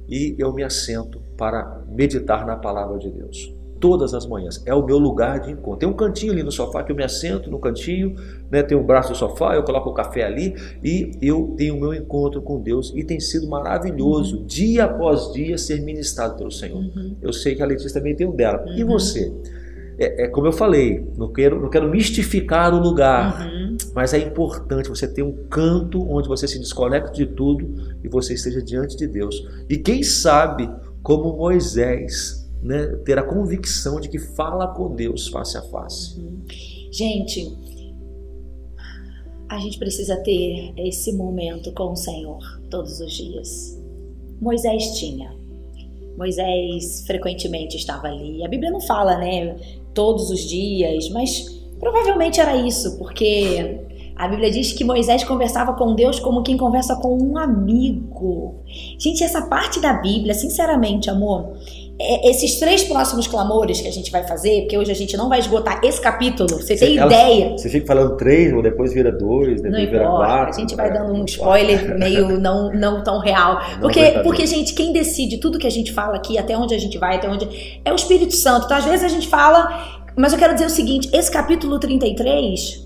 e 0.08 0.34
eu 0.36 0.52
me 0.52 0.64
assento 0.64 1.20
para 1.36 1.80
meditar 1.88 2.44
na 2.44 2.56
palavra 2.56 2.98
de 2.98 3.08
Deus. 3.08 3.54
Todas 3.84 4.14
as 4.14 4.26
manhãs. 4.26 4.62
É 4.64 4.74
o 4.74 4.82
meu 4.82 4.96
lugar 4.96 5.40
de 5.40 5.52
encontro. 5.52 5.80
Tem 5.80 5.86
um 5.86 5.92
cantinho 5.92 6.32
ali 6.32 6.42
no 6.42 6.50
sofá 6.50 6.82
que 6.82 6.90
eu 6.90 6.96
me 6.96 7.04
assento 7.04 7.50
no 7.50 7.58
cantinho, 7.58 8.16
né? 8.50 8.62
tem 8.62 8.74
um 8.74 8.82
braço 8.82 9.10
do 9.10 9.14
sofá, 9.14 9.54
eu 9.54 9.62
coloco 9.62 9.90
o 9.90 9.92
café 9.92 10.24
ali 10.24 10.54
e 10.82 11.10
eu 11.20 11.52
tenho 11.54 11.76
o 11.76 11.80
meu 11.80 11.92
encontro 11.92 12.40
com 12.40 12.58
Deus. 12.58 12.94
E 12.96 13.04
tem 13.04 13.20
sido 13.20 13.46
maravilhoso, 13.46 14.38
uhum. 14.38 14.46
dia 14.46 14.84
após 14.84 15.34
dia, 15.34 15.58
ser 15.58 15.82
ministrado 15.82 16.34
pelo 16.34 16.50
Senhor. 16.50 16.78
Uhum. 16.78 17.14
Eu 17.20 17.30
sei 17.30 17.54
que 17.54 17.62
a 17.62 17.66
Letícia 17.66 17.92
também 17.92 18.16
tem 18.16 18.26
o 18.26 18.32
dela. 18.32 18.64
Uhum. 18.66 18.74
E 18.74 18.84
você? 18.84 19.30
É, 19.98 20.24
é, 20.24 20.28
como 20.28 20.46
eu 20.46 20.52
falei, 20.52 21.06
não 21.18 21.30
quero, 21.30 21.60
não 21.60 21.68
quero 21.68 21.86
mistificar 21.86 22.72
o 22.72 22.80
lugar, 22.80 23.46
uhum. 23.46 23.76
mas 23.94 24.14
é 24.14 24.18
importante 24.18 24.88
você 24.88 25.06
ter 25.06 25.22
um 25.22 25.46
canto 25.50 26.02
onde 26.10 26.26
você 26.26 26.48
se 26.48 26.58
desconecta 26.58 27.12
de 27.12 27.26
tudo 27.26 27.68
e 28.02 28.08
você 28.08 28.32
esteja 28.32 28.62
diante 28.62 28.96
de 28.96 29.06
Deus. 29.06 29.46
E 29.68 29.76
quem 29.76 30.02
sabe, 30.02 30.70
como 31.02 31.36
Moisés, 31.36 32.43
né, 32.64 32.86
ter 33.04 33.18
a 33.18 33.22
convicção 33.22 34.00
de 34.00 34.08
que 34.08 34.18
fala 34.18 34.66
com 34.74 34.94
Deus 34.94 35.28
face 35.28 35.56
a 35.56 35.62
face. 35.62 36.18
Uhum. 36.18 36.42
Gente, 36.90 37.56
a 39.48 39.58
gente 39.58 39.78
precisa 39.78 40.16
ter 40.16 40.72
esse 40.76 41.12
momento 41.12 41.70
com 41.72 41.92
o 41.92 41.96
Senhor 41.96 42.40
todos 42.70 42.98
os 42.98 43.12
dias. 43.12 43.80
Moisés 44.40 44.98
tinha. 44.98 45.32
Moisés 46.16 47.04
frequentemente 47.06 47.76
estava 47.76 48.08
ali. 48.08 48.44
A 48.44 48.48
Bíblia 48.48 48.70
não 48.70 48.80
fala, 48.80 49.18
né? 49.18 49.56
todos 49.94 50.28
os 50.28 50.40
dias, 50.40 51.08
mas 51.10 51.46
provavelmente 51.78 52.40
era 52.40 52.56
isso, 52.56 52.98
porque 52.98 53.80
a 54.16 54.28
Bíblia 54.28 54.50
diz 54.50 54.72
que 54.72 54.84
Moisés 54.84 55.24
conversava 55.24 55.72
com 55.74 55.94
Deus 55.94 56.18
como 56.18 56.42
quem 56.42 56.56
conversa 56.56 56.96
com 56.96 57.16
um 57.16 57.38
amigo. 57.38 58.56
Gente, 58.98 59.22
essa 59.22 59.42
parte 59.42 59.80
da 59.80 59.94
Bíblia, 59.94 60.34
sinceramente, 60.34 61.08
amor, 61.08 61.56
é, 61.98 62.28
esses 62.28 62.58
três 62.58 62.82
próximos 62.82 63.28
clamores 63.28 63.80
que 63.80 63.86
a 63.86 63.92
gente 63.92 64.10
vai 64.10 64.26
fazer, 64.26 64.62
porque 64.62 64.76
hoje 64.76 64.90
a 64.90 64.94
gente 64.94 65.16
não 65.16 65.28
vai 65.28 65.38
esgotar 65.38 65.80
esse 65.84 66.00
capítulo, 66.00 66.48
você, 66.48 66.76
tem 66.76 66.96
ideia. 66.96 67.50
Você 67.50 67.68
fica 67.68 67.86
falando 67.86 68.16
três, 68.16 68.52
ou 68.52 68.60
depois 68.60 68.92
vira 68.92 69.12
dois, 69.12 69.62
depois 69.62 69.82
não 69.84 69.90
vira 69.90 70.04
importa, 70.04 70.26
quatro. 70.26 70.54
A 70.54 70.58
gente 70.58 70.74
vai 70.74 70.92
dando 70.92 71.12
um 71.12 71.24
spoiler 71.24 71.96
meio 71.96 72.28
não, 72.40 72.72
não 72.72 73.04
tão 73.04 73.20
real. 73.20 73.60
Não 73.74 73.80
porque, 73.80 74.20
porque, 74.24 74.46
gente, 74.46 74.74
quem 74.74 74.92
decide 74.92 75.38
tudo 75.38 75.58
que 75.58 75.68
a 75.68 75.70
gente 75.70 75.92
fala 75.92 76.16
aqui, 76.16 76.36
até 76.36 76.56
onde 76.56 76.74
a 76.74 76.78
gente 76.78 76.98
vai, 76.98 77.16
até 77.16 77.28
onde. 77.28 77.80
É 77.84 77.92
o 77.92 77.94
Espírito 77.94 78.34
Santo. 78.34 78.64
Então, 78.64 78.76
às 78.76 78.84
vezes 78.84 79.04
a 79.04 79.08
gente 79.08 79.28
fala. 79.28 80.02
Mas 80.16 80.32
eu 80.32 80.38
quero 80.38 80.54
dizer 80.54 80.66
o 80.66 80.70
seguinte: 80.70 81.08
esse 81.12 81.30
capítulo 81.30 81.78
33 81.78 82.84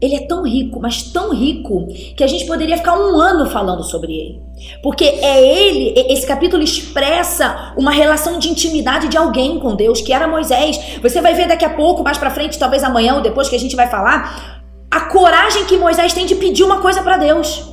ele 0.00 0.14
é 0.14 0.26
tão 0.26 0.44
rico, 0.44 0.80
mas 0.80 1.02
tão 1.12 1.34
rico, 1.34 1.86
que 2.16 2.24
a 2.24 2.26
gente 2.26 2.46
poderia 2.46 2.76
ficar 2.76 2.98
um 2.98 3.20
ano 3.20 3.46
falando 3.50 3.82
sobre 3.84 4.12
ele. 4.12 4.42
Porque 4.82 5.04
é 5.04 5.42
ele, 5.42 5.94
esse 6.08 6.26
capítulo 6.26 6.62
expressa 6.62 7.72
uma 7.76 7.90
relação 7.90 8.38
de 8.38 8.48
intimidade 8.48 9.08
de 9.08 9.16
alguém 9.16 9.58
com 9.58 9.74
Deus, 9.74 10.00
que 10.00 10.12
era 10.12 10.26
Moisés. 10.26 10.78
Você 11.02 11.20
vai 11.20 11.34
ver 11.34 11.48
daqui 11.48 11.64
a 11.64 11.70
pouco, 11.70 12.02
mais 12.02 12.18
pra 12.18 12.30
frente, 12.30 12.58
talvez 12.58 12.82
amanhã 12.82 13.14
ou 13.14 13.20
depois 13.20 13.48
que 13.48 13.56
a 13.56 13.58
gente 13.58 13.76
vai 13.76 13.88
falar, 13.88 14.62
a 14.90 15.00
coragem 15.02 15.64
que 15.64 15.76
Moisés 15.76 16.12
tem 16.12 16.26
de 16.26 16.34
pedir 16.34 16.64
uma 16.64 16.80
coisa 16.80 17.02
para 17.02 17.16
Deus. 17.16 17.68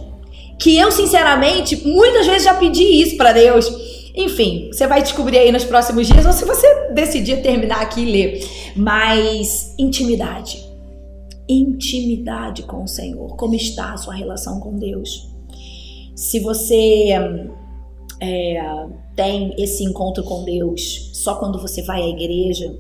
Que 0.60 0.78
eu, 0.78 0.92
sinceramente, 0.92 1.88
muitas 1.88 2.26
vezes 2.26 2.44
já 2.44 2.54
pedi 2.54 2.84
isso 2.84 3.16
para 3.16 3.32
Deus. 3.32 3.68
Enfim, 4.16 4.70
você 4.72 4.88
vai 4.88 5.02
descobrir 5.02 5.38
aí 5.38 5.52
nos 5.52 5.64
próximos 5.64 6.08
dias, 6.08 6.26
ou 6.26 6.34
se 6.34 6.44
você 6.44 6.90
decidir 6.92 7.42
terminar 7.42 7.82
aqui 7.82 8.02
e 8.02 8.12
ler. 8.12 8.74
Mas 8.76 9.76
intimidade 9.78 10.68
intimidade 11.48 12.64
com 12.64 12.84
o 12.84 12.88
Senhor. 12.88 13.36
Como 13.36 13.56
está 13.56 13.94
a 13.94 13.98
sua 13.98 14.14
relação 14.14 14.60
com 14.60 14.76
Deus? 14.76 15.30
Se 16.18 16.40
você 16.40 17.12
é, 18.20 18.60
tem 19.16 19.54
esse 19.56 19.84
encontro 19.84 20.24
com 20.24 20.44
Deus 20.44 21.12
só 21.14 21.36
quando 21.36 21.62
você 21.62 21.84
vai 21.84 22.02
à 22.02 22.08
igreja, 22.08 22.76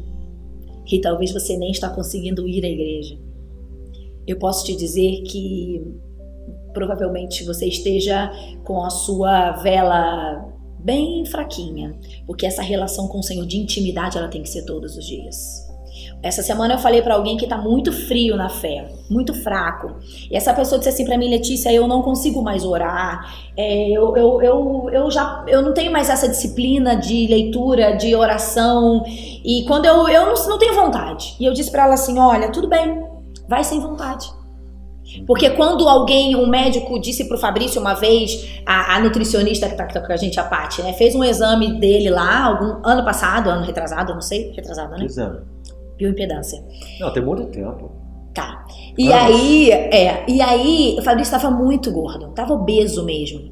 e 0.91 1.00
talvez 1.00 1.32
você 1.32 1.56
nem 1.56 1.70
está 1.70 1.88
conseguindo 1.88 2.48
ir 2.48 2.65
à 2.65 2.67
igreja, 2.67 3.15
eu 4.25 4.39
posso 4.39 4.65
te 4.65 4.75
dizer 4.75 5.22
que 5.22 5.86
provavelmente 6.74 7.44
você 7.44 7.67
esteja 7.67 8.32
com 8.63 8.84
a 8.84 8.89
sua 8.89 9.51
vela 9.51 10.51
bem 10.79 11.24
fraquinha, 11.24 11.96
porque 12.25 12.48
essa 12.48 12.63
relação 12.63 13.08
com 13.08 13.20
o 13.20 13.24
Senhor 13.24 13.46
de 13.46 13.58
intimidade 13.58 14.17
ela 14.17 14.29
tem 14.29 14.41
que 14.41 14.50
ser 14.50 14.65
todos 14.65 14.98
os 14.98 15.06
dias. 15.06 15.66
Essa 16.21 16.41
semana 16.41 16.74
eu 16.74 16.77
falei 16.79 17.01
para 17.01 17.13
alguém 17.13 17.38
que 17.38 17.45
tá 17.45 17.57
muito 17.57 17.91
frio 17.91 18.36
na 18.36 18.50
fé, 18.50 18.89
muito 19.09 19.33
fraco. 19.36 19.95
E 20.29 20.36
essa 20.36 20.51
pessoa 20.51 20.79
disse 20.79 20.89
assim 20.89 21.05
para 21.05 21.17
mim, 21.17 21.29
Letícia, 21.29 21.71
eu 21.71 21.88
não 21.88 22.01
consigo 22.01 22.41
mais 22.41 22.65
orar. 22.65 23.33
É, 23.55 23.89
eu, 23.91 24.17
eu, 24.17 24.41
eu, 24.41 24.89
eu 24.91 25.12
já 25.12 25.45
eu 25.47 25.62
não 25.62 25.74
tenho 25.74 25.91
mais 25.91 26.09
essa 26.09 26.27
disciplina 26.27 26.95
de 26.95 27.27
leitura, 27.27 27.95
de 27.95 28.15
oração. 28.15 29.03
E 29.05 29.63
quando 29.67 29.86
eu, 29.86 30.07
eu 30.09 30.25
não, 30.25 30.33
não 30.47 30.57
tenho 30.57 30.74
vontade. 30.74 31.36
E 31.39 31.45
eu 31.45 31.53
disse 31.53 31.69
para 31.69 31.83
ela 31.86 31.93
assim: 31.93 32.17
olha, 32.17 32.51
tudo 32.51 32.67
bem, 32.67 33.05
vai 33.47 33.63
sem 33.63 33.79
vontade. 33.79 34.27
Porque 35.25 35.51
quando 35.51 35.88
alguém, 35.88 36.36
um 36.36 36.47
médico, 36.47 37.00
disse 37.00 37.29
pro 37.29 37.38
Fabrício 37.38 37.79
uma 37.79 37.93
vez, 37.93 38.59
a, 38.65 38.95
a 38.95 39.00
nutricionista 39.00 39.69
que 39.69 39.75
tá, 39.75 39.86
que 39.86 39.93
tá, 39.93 40.01
com 40.01 40.12
a 40.12 40.17
gente, 40.17 40.38
a 40.38 40.43
Paty, 40.43 40.81
né? 40.81 40.93
Fez 40.93 41.15
um 41.15 41.24
exame 41.24 41.79
dele 41.79 42.09
lá, 42.09 42.43
algum 42.43 42.86
ano 42.86 43.05
passado, 43.05 43.50
ano 43.50 43.63
retrasado, 43.63 44.13
não 44.13 44.21
sei, 44.21 44.51
retrasado, 44.53 44.91
né? 44.97 45.05
Exame 45.05 45.56
bioimpedância. 45.97 46.63
Não, 46.99 47.11
tem 47.11 47.23
muito 47.23 47.45
tempo. 47.45 47.91
Tá. 48.33 48.65
E 48.97 49.11
ah, 49.11 49.25
aí, 49.25 49.71
é, 49.71 50.25
e 50.27 50.41
aí 50.41 50.95
o 50.99 51.01
Fabrício 51.01 51.35
estava 51.35 51.53
muito 51.55 51.91
gordo, 51.91 52.27
estava 52.27 52.53
obeso 52.53 53.03
mesmo. 53.03 53.51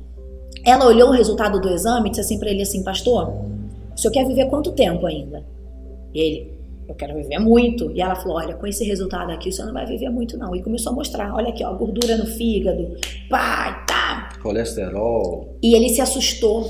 Ela 0.64 0.86
olhou 0.86 1.10
o 1.10 1.12
resultado 1.12 1.60
do 1.60 1.70
exame 1.70 2.08
e 2.08 2.10
disse 2.12 2.22
assim 2.22 2.40
para 2.40 2.50
ele 2.50 2.62
assim, 2.62 2.84
pastor, 2.84 3.30
o 3.96 3.98
senhor 3.98 4.12
quer 4.12 4.28
viver 4.28 4.46
quanto 4.46 4.72
tempo 4.74 5.06
ainda? 5.06 5.44
E 6.14 6.20
ele, 6.20 6.54
eu 6.88 6.96
quero 6.96 7.16
viver 7.16 7.40
muito. 7.40 7.92
E 7.92 8.02
ela 8.02 8.16
falou, 8.16 8.38
olha, 8.38 8.56
com 8.56 8.68
esse 8.68 8.84
resultado 8.84 9.32
aqui 9.32 9.50
o 9.50 9.52
senhor 9.52 9.68
não 9.68 9.74
vai 9.74 9.86
viver 9.86 10.10
muito 10.10 10.38
não. 10.38 10.56
E 10.56 10.62
começou 10.62 10.92
a 10.92 10.96
mostrar, 10.96 11.34
olha 11.34 11.50
aqui, 11.50 11.64
ó, 11.64 11.74
gordura 11.74 12.18
no 12.18 12.26
fígado, 12.26 12.96
pá, 13.30 13.86
tá. 13.88 14.30
Colesterol. 14.42 15.58
E 15.64 15.76
ele 15.76 15.90
se 15.90 16.02
assustou 16.02 16.64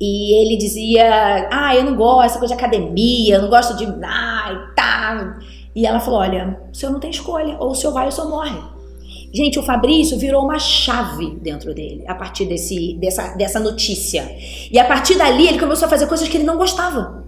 e 0.00 0.42
ele 0.42 0.56
dizia: 0.56 1.48
Ah, 1.50 1.74
eu 1.74 1.84
não 1.84 1.94
gosto 1.94 2.22
dessa 2.22 2.38
coisa 2.38 2.56
de 2.56 2.60
academia, 2.60 3.36
eu 3.36 3.42
não 3.42 3.48
gosto 3.48 3.76
de. 3.76 3.86
Ah, 4.02 4.33
e 5.12 5.24
tá. 5.32 5.38
E 5.74 5.86
ela 5.86 6.00
falou: 6.00 6.20
Olha, 6.20 6.60
o 6.72 6.74
senhor 6.74 6.92
não 6.92 7.00
tem 7.00 7.10
escolha, 7.10 7.56
ou 7.58 7.70
o 7.70 7.74
senhor 7.74 7.92
vai 7.92 8.04
ou 8.04 8.08
o 8.08 8.12
senhor 8.12 8.28
morre. 8.28 8.58
Gente, 9.32 9.58
o 9.58 9.62
Fabrício 9.62 10.16
virou 10.16 10.44
uma 10.44 10.60
chave 10.60 11.36
dentro 11.42 11.74
dele, 11.74 12.04
a 12.06 12.14
partir 12.14 12.44
desse, 12.44 12.94
dessa, 13.00 13.34
dessa 13.36 13.58
notícia. 13.58 14.30
E 14.70 14.78
a 14.78 14.84
partir 14.84 15.16
dali 15.16 15.48
ele 15.48 15.58
começou 15.58 15.86
a 15.86 15.88
fazer 15.88 16.06
coisas 16.06 16.28
que 16.28 16.36
ele 16.36 16.44
não 16.44 16.56
gostava. 16.56 17.24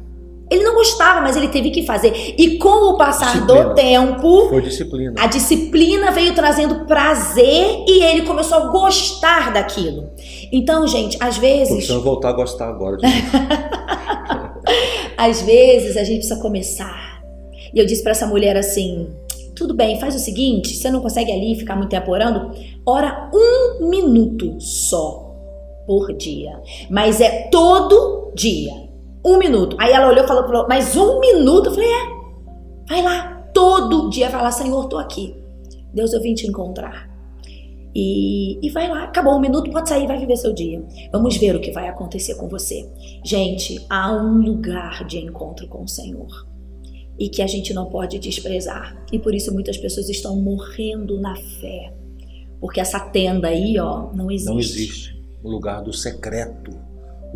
Ele 0.49 0.63
não 0.63 0.77
gostava, 0.77 1.21
mas 1.21 1.37
ele 1.37 1.49
teve 1.49 1.71
que 1.71 1.83
fazer. 1.83 2.35
E 2.39 2.57
com 2.59 2.93
o 2.93 2.97
passar 2.97 3.33
disciplina. 3.33 3.65
do 3.65 3.75
tempo, 3.75 4.49
Foi 4.49 4.63
disciplina. 4.63 5.15
a 5.19 5.27
disciplina 5.27 6.13
veio 6.13 6.33
trazendo 6.37 6.87
prazer 6.87 7.85
e 7.89 8.05
ele 8.05 8.23
começou 8.23 8.59
a 8.59 8.67
gostar 8.69 9.53
daquilo. 9.53 10.09
Então, 10.53 10.87
gente, 10.87 11.17
às 11.19 11.37
vezes. 11.37 11.75
Precisamos 11.75 12.05
voltar 12.05 12.29
a 12.29 12.33
gostar 12.35 12.69
agora. 12.69 12.99
às 15.19 15.43
vezes 15.43 15.97
a 15.97 16.05
gente 16.05 16.19
precisa 16.19 16.41
começar. 16.41 17.16
E 17.77 17.79
eu 17.79 17.85
disse 17.85 18.03
para 18.03 18.13
essa 18.13 18.27
mulher 18.27 18.57
assim: 18.57 19.07
tudo 19.55 19.75
bem, 19.75 20.01
faz 20.01 20.17
o 20.17 20.19
seguinte: 20.19 20.75
você 20.75 20.91
não 20.91 21.03
consegue 21.03 21.31
ali 21.31 21.55
ficar 21.55 21.77
muito 21.77 21.91
tempo 21.91 22.11
orando, 22.11 22.51
ora 22.87 23.31
um 23.35 23.87
minuto 23.91 24.59
só 24.59 25.37
por 25.87 26.15
dia. 26.15 26.59
Mas 26.89 27.21
é 27.21 27.49
todo 27.51 28.33
dia. 28.35 28.73
Um 29.23 29.37
minuto. 29.37 29.77
Aí 29.79 29.93
ela 29.93 30.09
olhou 30.09 30.25
e 30.25 30.27
falou, 30.27 30.67
mas 30.69 30.97
um 30.97 31.21
minuto? 31.21 31.67
Eu 31.67 31.75
falei, 31.75 31.89
é. 31.89 32.17
Vai 32.89 33.03
lá, 33.03 33.49
todo 33.53 34.09
dia 34.09 34.31
vai 34.31 34.41
lá, 34.41 34.51
Senhor, 34.51 34.89
tô 34.89 34.97
aqui. 34.97 35.37
Deus, 35.93 36.13
eu 36.13 36.23
vim 36.23 36.33
te 36.33 36.47
encontrar. 36.47 37.11
E, 37.95 38.59
e 38.65 38.71
vai 38.71 38.89
lá, 38.89 39.05
acabou 39.05 39.35
um 39.35 39.41
minuto, 39.41 39.71
pode 39.71 39.89
sair, 39.89 40.07
vai 40.07 40.19
viver 40.19 40.37
seu 40.37 40.53
dia. 40.53 40.83
Vamos 41.11 41.37
ver 41.37 41.57
o 41.57 41.61
que 41.61 41.73
vai 41.73 41.89
acontecer 41.89 42.37
com 42.37 42.49
você. 42.49 42.89
Gente, 43.25 43.85
há 43.91 44.13
um 44.13 44.41
lugar 44.41 45.05
de 45.05 45.19
encontro 45.19 45.67
com 45.67 45.83
o 45.83 45.89
Senhor 45.89 46.56
e 47.19 47.29
que 47.29 47.43
a 47.43 47.47
gente 47.47 47.73
não 47.73 47.87
pode 47.87 48.19
desprezar. 48.19 48.97
E 49.13 49.19
por 49.19 49.35
isso 49.35 49.53
muitas 49.53 49.77
pessoas 49.77 50.09
estão 50.09 50.37
morrendo 50.37 51.21
na 51.21 51.37
fé. 51.37 51.93
Porque 52.61 52.81
essa 52.81 53.01
tenda 53.01 53.49
aí, 53.49 53.79
ó, 53.79 54.13
não 54.13 54.31
existe. 54.31 54.51
Não 54.51 54.59
existe. 54.59 55.23
O 55.43 55.51
lugar 55.51 55.83
do 55.83 55.93
secreto 55.93 56.87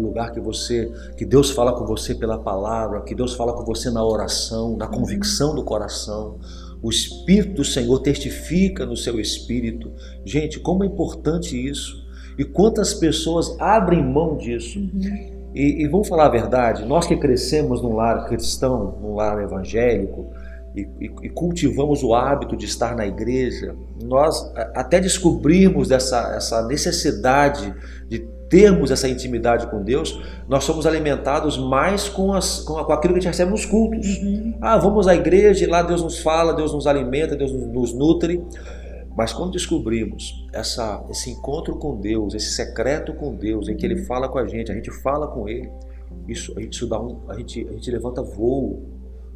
o 0.00 0.02
lugar 0.02 0.32
que 0.32 0.40
você, 0.40 0.90
que 1.16 1.24
Deus 1.24 1.50
fala 1.50 1.72
com 1.72 1.84
você 1.84 2.14
pela 2.14 2.38
palavra, 2.38 3.02
que 3.02 3.14
Deus 3.14 3.34
fala 3.34 3.52
com 3.52 3.64
você 3.64 3.90
na 3.90 4.04
oração, 4.04 4.76
na 4.76 4.86
convicção 4.86 5.54
do 5.54 5.62
coração. 5.62 6.38
O 6.82 6.88
Espírito 6.88 7.56
do 7.56 7.64
Senhor 7.64 7.98
testifica 8.00 8.86
no 8.86 8.96
seu 8.96 9.20
espírito. 9.20 9.92
Gente, 10.24 10.58
como 10.58 10.82
é 10.82 10.86
importante 10.86 11.54
isso. 11.54 12.02
E 12.38 12.44
quantas 12.44 12.94
pessoas 12.94 13.54
abrem 13.60 14.02
mão 14.02 14.38
disso. 14.38 14.78
Uhum. 14.78 15.39
E, 15.54 15.82
e 15.82 15.88
vamos 15.88 16.08
falar 16.08 16.26
a 16.26 16.30
verdade, 16.30 16.84
nós 16.84 17.06
que 17.06 17.16
crescemos 17.16 17.82
num 17.82 17.94
lar 17.94 18.26
cristão, 18.26 18.96
num 19.00 19.14
lar 19.14 19.42
evangélico, 19.42 20.30
e, 20.74 20.82
e, 21.00 21.10
e, 21.22 21.28
cultivamos 21.28 22.04
o 22.04 22.14
hábito 22.14 22.56
de 22.56 22.64
estar 22.64 22.94
na 22.94 23.04
igreja, 23.04 23.74
nós 24.00 24.52
até 24.74 25.00
descobrirmos 25.00 25.90
essa, 25.90 26.32
essa 26.36 26.64
necessidade 26.68 27.74
de 28.08 28.20
termos 28.50 28.90
essa 28.90 29.08
intimidade 29.08 29.68
com 29.68 29.82
Deus, 29.82 30.20
nós 30.48 30.64
somos 30.64 30.84
alimentados 30.84 31.56
mais 31.56 32.08
com, 32.08 32.32
as, 32.32 32.58
com, 32.60 32.74
com 32.84 32.92
aquilo 32.92 33.14
que 33.14 33.20
a 33.20 33.22
gente 33.22 33.30
recebe 33.30 33.52
nos 33.52 33.64
cultos. 33.64 34.18
Uhum. 34.18 34.58
Ah, 34.60 34.76
vamos 34.76 35.06
à 35.06 35.14
igreja 35.14 35.64
e 35.64 35.68
lá 35.68 35.82
Deus 35.82 36.02
nos 36.02 36.18
fala, 36.18 36.52
Deus 36.52 36.74
nos 36.74 36.86
alimenta, 36.86 37.36
Deus 37.36 37.52
nos, 37.52 37.66
nos 37.68 37.94
nutre. 37.94 38.42
Mas 39.20 39.34
quando 39.34 39.52
descobrimos 39.52 40.48
essa, 40.50 41.04
esse 41.10 41.28
encontro 41.28 41.76
com 41.76 42.00
Deus, 42.00 42.32
esse 42.32 42.52
secreto 42.52 43.12
com 43.12 43.34
Deus, 43.34 43.68
em 43.68 43.76
que 43.76 43.84
Ele 43.84 44.04
fala 44.04 44.30
com 44.30 44.38
a 44.38 44.46
gente, 44.46 44.72
a 44.72 44.74
gente 44.74 44.90
fala 45.02 45.28
com 45.28 45.46
Ele, 45.46 45.70
isso, 46.26 46.54
a, 46.56 46.62
gente, 46.62 46.72
isso 46.72 46.86
dá 46.86 46.98
um, 46.98 47.20
a, 47.28 47.36
gente, 47.36 47.68
a 47.68 47.72
gente 47.72 47.90
levanta 47.90 48.22
voo. 48.22 48.82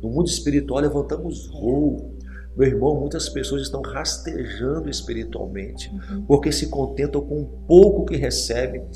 No 0.03 0.09
mundo 0.09 0.27
espiritual 0.27 0.81
levantamos 0.81 1.49
voo. 1.49 2.15
Meu 2.57 2.67
irmão, 2.67 2.99
muitas 2.99 3.29
pessoas 3.29 3.61
estão 3.61 3.83
rastejando 3.83 4.89
espiritualmente, 4.89 5.91
uhum. 5.91 6.23
porque 6.23 6.51
se 6.51 6.71
contentam 6.71 7.21
com 7.21 7.43
o 7.43 7.45
pouco 7.45 8.07
que 8.07 8.17
recebem. 8.17 8.87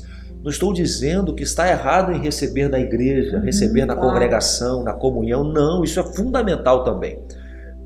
Não 0.41 0.49
estou 0.49 0.73
dizendo 0.73 1.35
que 1.35 1.43
está 1.43 1.69
errado 1.69 2.13
em 2.13 2.19
receber 2.19 2.67
na 2.67 2.79
igreja, 2.79 3.37
uhum, 3.37 3.43
receber 3.43 3.85
na 3.85 3.95
congregação, 3.95 4.83
na 4.83 4.93
comunhão. 4.93 5.43
Não, 5.43 5.83
isso 5.83 5.99
é 5.99 6.03
fundamental 6.15 6.83
também. 6.83 7.21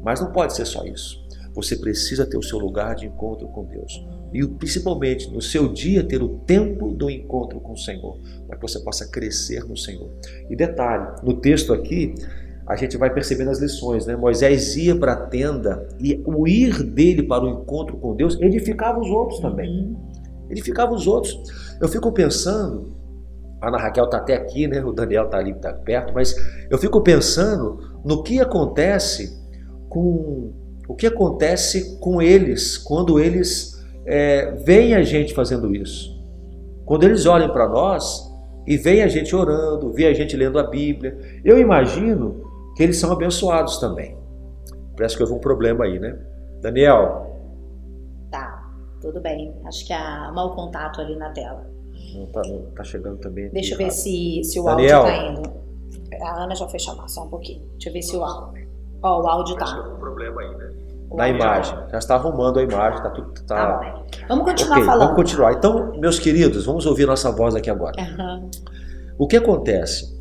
Mas 0.02 0.22
não 0.22 0.32
pode 0.32 0.54
ser 0.54 0.64
só 0.64 0.86
isso. 0.86 1.23
Você 1.54 1.76
precisa 1.76 2.26
ter 2.26 2.38
o 2.38 2.44
seu 2.44 2.58
lugar 2.58 2.96
de 2.96 3.06
encontro 3.06 3.48
com 3.48 3.66
Deus. 3.66 4.06
E 4.34 4.46
principalmente 4.48 5.30
no 5.32 5.42
seu 5.42 5.72
dia 5.72 6.04
ter 6.04 6.22
o 6.22 6.40
tempo 6.40 6.92
do 6.92 7.10
encontro 7.10 7.60
com 7.60 7.74
o 7.74 7.78
Senhor, 7.78 8.18
para 8.48 8.58
que 8.58 8.62
você 8.62 8.80
possa 8.80 9.10
crescer 9.10 9.64
no 9.66 9.78
Senhor. 9.78 10.10
E 10.50 10.56
detalhe, 10.56 11.16
no 11.24 11.40
texto 11.40 11.72
aqui, 11.74 12.16
a 12.66 12.76
gente 12.76 12.98
vai 12.98 13.14
percebendo 13.14 13.52
as 13.52 13.60
lições, 13.60 14.06
né? 14.06 14.16
Moisés 14.16 14.76
ia 14.78 14.96
para 14.96 15.14
a 15.14 15.28
tenda 15.28 15.88
e 16.00 16.24
o 16.26 16.48
ir 16.48 16.82
dele 16.82 17.24
para 17.24 17.44
o 17.44 17.50
encontro 17.50 17.98
com 17.98 18.16
Deus 18.16 18.40
edificava 18.40 19.00
os 19.00 19.10
outros 19.10 19.40
também. 19.40 19.70
Uhum. 19.70 20.14
Edificava 20.50 20.94
os 20.94 21.06
outros. 21.06 21.38
Eu 21.82 21.90
fico 21.90 22.12
pensando, 22.12 22.96
a 23.62 23.68
Ana 23.68 23.78
Raquel 23.78 24.06
está 24.06 24.18
até 24.18 24.36
aqui, 24.36 24.68
né? 24.68 24.84
O 24.84 24.94
Daniel 24.94 25.26
está 25.26 25.38
ali 25.38 25.54
tá 25.56 25.74
perto, 25.74 26.14
mas 26.14 26.36
eu 26.70 26.78
fico 26.78 27.02
pensando 27.02 28.02
no 28.06 28.24
que 28.24 28.40
acontece 28.40 29.42
com 29.90 30.63
o 30.88 30.96
que 30.96 31.08
acontece 31.08 31.98
com 32.00 32.22
eles 32.22 32.78
quando 32.78 33.20
eles 33.20 33.84
é, 34.06 34.52
veem 34.66 34.96
a 34.96 35.04
gente 35.04 35.34
fazendo 35.34 35.76
isso? 35.76 36.14
Quando 36.86 37.04
eles 37.04 37.26
olham 37.26 37.52
para 37.52 37.68
nós 37.68 38.30
e 38.68 38.78
veem 38.78 39.02
a 39.02 39.08
gente 39.08 39.36
orando, 39.36 39.92
veem 39.94 40.10
a 40.10 40.14
gente 40.14 40.36
lendo 40.36 40.60
a 40.60 40.64
Bíblia, 40.64 41.18
eu 41.44 41.58
imagino 41.58 42.44
que 42.76 42.84
eles 42.84 42.98
são 42.98 43.12
abençoados 43.12 43.78
também. 43.78 44.18
Parece 44.96 45.16
que 45.16 45.24
houve 45.24 45.36
um 45.36 45.40
problema 45.40 45.86
aí, 45.86 46.00
né? 46.00 46.18
Daniel. 46.62 47.32
Tá, 48.30 48.70
tudo 49.02 49.22
bem. 49.22 49.54
Acho 49.66 49.86
que 49.86 49.94
há 49.94 50.32
mau 50.34 50.56
contato 50.56 51.02
ali 51.02 51.16
na 51.16 51.30
tela. 51.32 51.66
Não 52.16 52.26
tá, 52.28 52.42
não 52.46 52.72
tá 52.72 52.84
chegando 52.84 53.18
também. 53.18 53.50
Deixa 53.50 53.74
eu 53.74 53.78
ver 53.78 53.92
se, 53.92 54.44
se 54.44 54.60
o 54.60 54.64
Daniel. 54.64 55.02
áudio 55.02 55.14
tá 55.14 55.28
indo. 55.28 55.64
A 56.22 56.44
Ana 56.44 56.56
já 56.56 56.68
foi 56.68 56.80
chamar, 56.80 57.08
só 57.08 57.24
um 57.24 57.30
pouquinho. 57.30 57.66
Deixa 57.74 57.90
eu 57.90 57.94
ver 57.94 58.02
se 58.02 58.16
o 58.16 58.24
áudio. 58.24 58.63
Ó, 59.04 59.22
o 59.22 59.28
áudio 59.28 59.56
tá. 59.58 59.66
Tem 59.66 59.94
um 59.94 59.98
problema 59.98 60.42
aí, 60.42 60.56
né? 60.56 60.72
Na 61.14 61.30
imagem. 61.30 61.78
Já 61.92 62.00
está 62.00 62.16
arrumando 62.16 62.58
a 62.58 62.64
imagem, 62.64 63.04
tá 63.04 63.10
tudo. 63.10 63.32
Tá... 63.46 63.78
tá 63.78 64.04
vamos 64.28 64.46
continuar 64.46 64.78
okay, 64.78 64.86
falando. 64.86 65.02
Vamos 65.02 65.16
continuar. 65.16 65.54
Então, 65.54 65.94
meus 66.00 66.18
queridos, 66.18 66.66
vamos 66.66 66.86
ouvir 66.86 67.06
nossa 67.06 67.32
voz 67.32 67.54
aqui 67.54 67.70
agora. 67.70 67.94
Uhum. 68.02 68.50
O 69.18 69.28
que 69.28 69.38
acontece? 69.38 70.18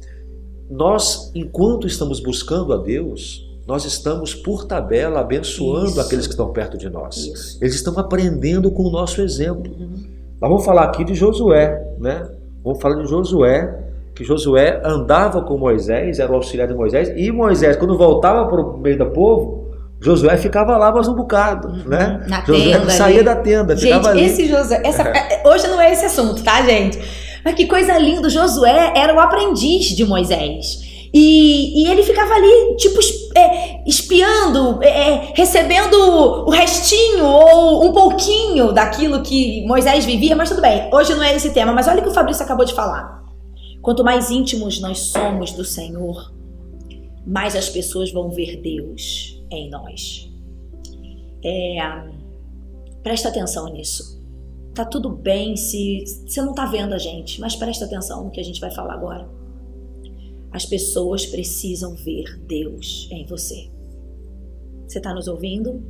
Nós, 0.68 1.30
enquanto 1.35 1.87
estamos 1.87 2.20
buscando 2.20 2.74
a 2.74 2.76
Deus, 2.76 3.48
nós 3.66 3.85
estamos, 3.85 4.35
por 4.35 4.64
tabela, 4.64 5.20
abençoando 5.20 5.87
Isso. 5.90 6.00
aqueles 6.00 6.26
que 6.26 6.33
estão 6.33 6.52
perto 6.52 6.76
de 6.76 6.90
nós. 6.90 7.16
Isso. 7.16 7.59
Eles 7.62 7.74
estão 7.74 7.98
aprendendo 7.98 8.70
com 8.70 8.83
o 8.83 8.90
nosso 8.90 9.22
exemplo. 9.22 9.72
Uhum. 9.72 10.04
Nós 10.40 10.50
vamos 10.50 10.64
falar 10.64 10.85
aqui 10.85 11.04
de 11.04 11.14
Josué, 11.14 11.94
né? 11.98 12.28
Vamos 12.64 12.83
falar 12.83 12.96
de 12.96 13.09
Josué, 13.09 13.91
que 14.14 14.25
Josué 14.25 14.81
andava 14.85 15.42
com 15.42 15.57
Moisés, 15.57 16.18
era 16.18 16.31
o 16.31 16.35
auxiliar 16.35 16.68
de 16.68 16.75
Moisés, 16.75 17.12
e 17.16 17.31
Moisés, 17.33 17.77
quando 17.77 17.96
voltava 17.96 18.46
para 18.46 18.61
o 18.61 18.79
meio 18.79 18.98
do 18.98 19.07
povo, 19.11 19.70
Josué 20.01 20.37
ficava 20.37 20.77
lá 20.77 20.92
mais 20.92 21.09
um 21.09 21.14
bocado, 21.14 21.68
uhum, 21.68 21.88
né? 21.88 22.25
Na 22.29 22.40
Josué 22.44 22.79
tenda 22.79 22.90
saía 22.90 23.16
ali. 23.16 23.25
da 23.25 23.37
tenda, 23.37 23.77
gente, 23.77 23.87
ficava 23.87 24.11
ali. 24.11 24.25
esse 24.25 24.48
Josué, 24.48 24.83
essa, 24.85 25.03
é. 25.03 25.42
hoje 25.46 25.66
não 25.68 25.81
é 25.81 25.92
esse 25.92 26.05
assunto, 26.05 26.42
tá, 26.42 26.61
gente? 26.62 26.98
Mas 27.44 27.55
que 27.55 27.66
coisa 27.66 27.96
linda, 27.98 28.29
Josué 28.29 28.92
era 28.96 29.14
o 29.14 29.20
aprendiz 29.20 29.87
de 29.87 30.05
Moisés. 30.05 30.92
E, 31.14 31.83
e 31.83 31.90
ele 31.90 32.03
ficava 32.03 32.33
ali, 32.35 32.77
tipo, 32.77 32.98
é, 33.37 33.87
espiando, 33.87 34.83
é, 34.83 34.88
é, 34.88 35.33
recebendo 35.35 35.94
o 35.94 36.51
restinho 36.51 37.25
ou 37.27 37.85
um 37.87 37.92
pouquinho 37.92 38.72
daquilo 38.72 39.22
que 39.22 39.64
Moisés 39.66 40.07
vivia, 40.07 40.35
mas 40.35 40.48
tudo 40.48 40.62
bem, 40.62 40.88
hoje 40.92 41.14
não 41.14 41.22
é 41.22 41.37
esse 41.37 41.51
tema. 41.51 41.72
Mas 41.72 41.87
olha 41.87 42.01
o 42.01 42.03
que 42.03 42.09
o 42.09 42.14
Fabrício 42.14 42.42
acabou 42.42 42.64
de 42.64 42.75
falar. 42.75 43.21
Quanto 43.82 44.04
mais 44.04 44.30
íntimos 44.30 44.80
nós 44.80 45.00
somos 45.00 45.50
do 45.52 45.64
Senhor, 45.64 46.32
mais 47.26 47.56
as 47.56 47.68
pessoas 47.68 48.12
vão 48.12 48.30
ver 48.30 48.60
Deus 48.62 49.42
em 49.50 49.68
nós. 49.68 50.30
É, 51.44 51.78
presta 53.02 53.28
atenção 53.28 53.72
nisso. 53.72 54.22
Tá 54.72 54.84
tudo 54.84 55.10
bem 55.10 55.56
se 55.56 56.04
você 56.24 56.40
não 56.40 56.54
tá 56.54 56.64
vendo 56.64 56.94
a 56.94 56.98
gente, 56.98 57.40
mas 57.40 57.56
presta 57.56 57.84
atenção 57.84 58.24
no 58.24 58.30
que 58.30 58.38
a 58.38 58.44
gente 58.44 58.60
vai 58.60 58.70
falar 58.70 58.94
agora. 58.94 59.28
As 60.52 60.64
pessoas 60.64 61.26
precisam 61.26 61.96
ver 61.96 62.38
Deus 62.46 63.08
em 63.10 63.26
você. 63.26 63.68
Você 64.86 64.98
está 64.98 65.12
nos 65.12 65.26
ouvindo? 65.26 65.82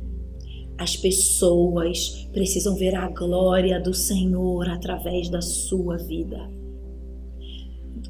As 0.79 0.95
pessoas 0.95 2.27
precisam 2.33 2.75
ver 2.75 2.95
a 2.95 3.07
glória 3.07 3.79
do 3.79 3.93
Senhor 3.93 4.67
através 4.67 5.29
da 5.29 5.41
sua 5.41 5.97
vida 5.97 6.62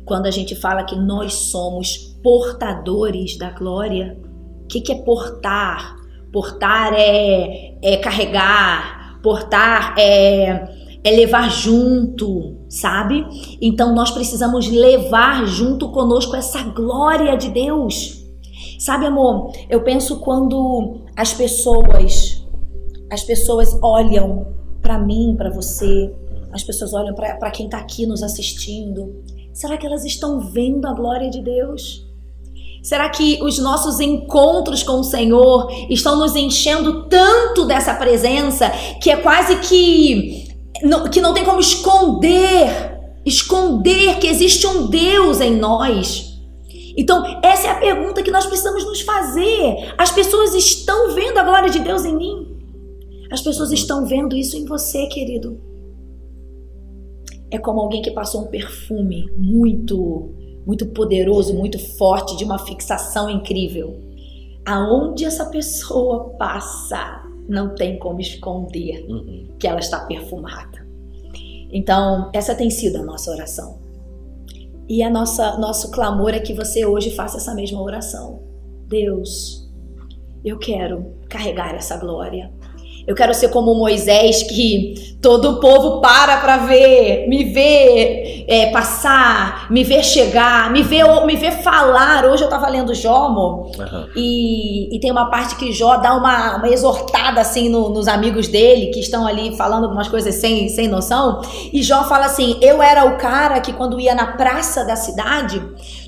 quando 0.05 0.25
a 0.25 0.31
gente 0.31 0.55
fala 0.55 0.83
que 0.83 0.95
nós 0.95 1.33
somos 1.33 2.13
portadores 2.23 3.37
da 3.37 3.51
glória. 3.51 4.17
O 4.63 4.67
que, 4.67 4.81
que 4.81 4.91
é 4.91 4.95
portar? 4.95 5.95
Portar 6.31 6.93
é, 6.93 7.75
é 7.81 7.97
carregar, 7.97 9.19
portar 9.21 9.93
é, 9.97 10.67
é 11.03 11.11
levar 11.11 11.49
junto, 11.49 12.57
sabe? 12.69 13.25
Então 13.61 13.93
nós 13.93 14.09
precisamos 14.09 14.67
levar 14.67 15.45
junto 15.45 15.89
conosco 15.89 16.35
essa 16.35 16.63
glória 16.63 17.37
de 17.37 17.49
Deus. 17.49 18.23
Sabe, 18.79 19.05
amor, 19.05 19.51
eu 19.69 19.83
penso 19.83 20.19
quando 20.19 21.01
as 21.15 21.33
pessoas 21.33 22.41
as 23.11 23.23
pessoas 23.23 23.77
olham 23.81 24.47
para 24.81 24.97
mim, 24.97 25.35
para 25.37 25.51
você, 25.51 26.11
as 26.51 26.63
pessoas 26.63 26.93
olham 26.93 27.13
para 27.13 27.51
quem 27.51 27.67
está 27.67 27.77
aqui 27.77 28.07
nos 28.07 28.23
assistindo 28.23 29.23
Será 29.53 29.77
que 29.77 29.85
elas 29.85 30.03
estão 30.03 30.39
vendo 30.39 30.87
a 30.87 30.93
glória 30.93 31.29
de 31.29 31.39
Deus? 31.39 32.03
Será 32.81 33.07
que 33.07 33.39
os 33.43 33.59
nossos 33.59 33.99
encontros 33.99 34.81
com 34.81 34.99
o 34.99 35.03
Senhor 35.03 35.71
estão 35.89 36.17
nos 36.17 36.35
enchendo 36.35 37.07
tanto 37.07 37.65
dessa 37.65 37.93
presença 37.93 38.69
que 39.01 39.11
é 39.11 39.15
quase 39.15 39.57
que 39.57 40.51
que 41.11 41.21
não 41.21 41.33
tem 41.33 41.45
como 41.45 41.61
esconder, 41.61 42.99
esconder 43.25 44.17
que 44.19 44.27
existe 44.27 44.67
um 44.67 44.87
Deus 44.87 45.39
em 45.39 45.55
nós? 45.55 46.33
Então, 46.97 47.23
essa 47.41 47.67
é 47.67 47.71
a 47.71 47.79
pergunta 47.79 48.21
que 48.21 48.31
nós 48.31 48.45
precisamos 48.45 48.83
nos 48.83 49.01
fazer. 49.01 49.93
As 49.97 50.11
pessoas 50.11 50.53
estão 50.53 51.13
vendo 51.13 51.37
a 51.37 51.43
glória 51.43 51.69
de 51.69 51.79
Deus 51.79 52.03
em 52.03 52.15
mim? 52.15 52.57
As 53.31 53.39
pessoas 53.39 53.71
estão 53.71 54.05
vendo 54.05 54.35
isso 54.35 54.57
em 54.57 54.65
você, 54.65 55.05
querido 55.07 55.72
é 57.53 57.59
como 57.59 57.79
alguém 57.79 58.01
que 58.01 58.09
passou 58.09 58.41
um 58.41 58.47
perfume 58.47 59.31
muito, 59.37 60.33
muito 60.65 60.87
poderoso, 60.87 61.53
muito 61.53 61.77
forte, 61.97 62.35
de 62.35 62.43
uma 62.43 62.57
fixação 62.57 63.29
incrível. 63.29 63.95
Aonde 64.65 65.23
essa 65.23 65.45
pessoa 65.45 66.31
passa, 66.31 67.23
não 67.47 67.75
tem 67.75 67.99
como 67.99 68.19
esconder 68.19 69.05
uhum. 69.07 69.49
que 69.59 69.67
ela 69.67 69.79
está 69.79 69.99
perfumada. 69.99 70.83
Então, 71.71 72.31
essa 72.33 72.55
tem 72.55 72.71
sido 72.71 72.97
a 72.97 73.03
nossa 73.03 73.29
oração. 73.29 73.79
E 74.89 75.03
a 75.03 75.09
nossa 75.09 75.57
nosso 75.59 75.91
clamor 75.91 76.33
é 76.33 76.39
que 76.39 76.53
você 76.53 76.85
hoje 76.85 77.11
faça 77.11 77.37
essa 77.37 77.53
mesma 77.53 77.81
oração. 77.83 78.41
Deus, 78.87 79.71
eu 80.43 80.57
quero 80.57 81.13
carregar 81.29 81.75
essa 81.75 81.97
glória. 81.97 82.51
Eu 83.05 83.15
quero 83.15 83.33
ser 83.33 83.49
como 83.49 83.75
Moisés, 83.75 84.43
que 84.43 85.17
todo 85.21 85.51
o 85.51 85.59
povo 85.59 86.01
para 86.01 86.37
para 86.37 86.57
ver, 86.57 87.27
me 87.27 87.45
ver 87.45 88.45
é, 88.47 88.71
passar, 88.71 89.69
me 89.69 89.83
ver 89.83 90.03
chegar, 90.03 90.71
me 90.71 90.81
ver, 90.81 91.03
me 91.25 91.35
ver 91.35 91.51
falar. 91.51 92.25
Hoje 92.25 92.43
eu 92.43 92.47
estava 92.47 92.67
lendo 92.69 92.93
Jó, 92.93 93.25
amor, 93.25 93.71
uhum. 93.77 94.07
e, 94.15 94.95
e 94.95 94.99
tem 94.99 95.11
uma 95.11 95.29
parte 95.29 95.55
que 95.55 95.71
Jó 95.71 95.97
dá 95.97 96.13
uma, 96.13 96.57
uma 96.57 96.69
exortada 96.69 97.41
assim 97.41 97.69
no, 97.69 97.89
nos 97.89 98.07
amigos 98.07 98.47
dele, 98.47 98.87
que 98.87 98.99
estão 98.99 99.27
ali 99.27 99.55
falando 99.55 99.83
algumas 99.83 100.07
coisas 100.07 100.35
sem, 100.35 100.69
sem 100.69 100.87
noção. 100.87 101.41
E 101.71 101.81
Jó 101.83 102.03
fala 102.03 102.25
assim: 102.25 102.57
Eu 102.61 102.81
era 102.81 103.05
o 103.05 103.17
cara 103.17 103.59
que 103.59 103.73
quando 103.73 103.99
ia 103.99 104.15
na 104.15 104.33
praça 104.33 104.85
da 104.85 104.95
cidade, 104.95 105.61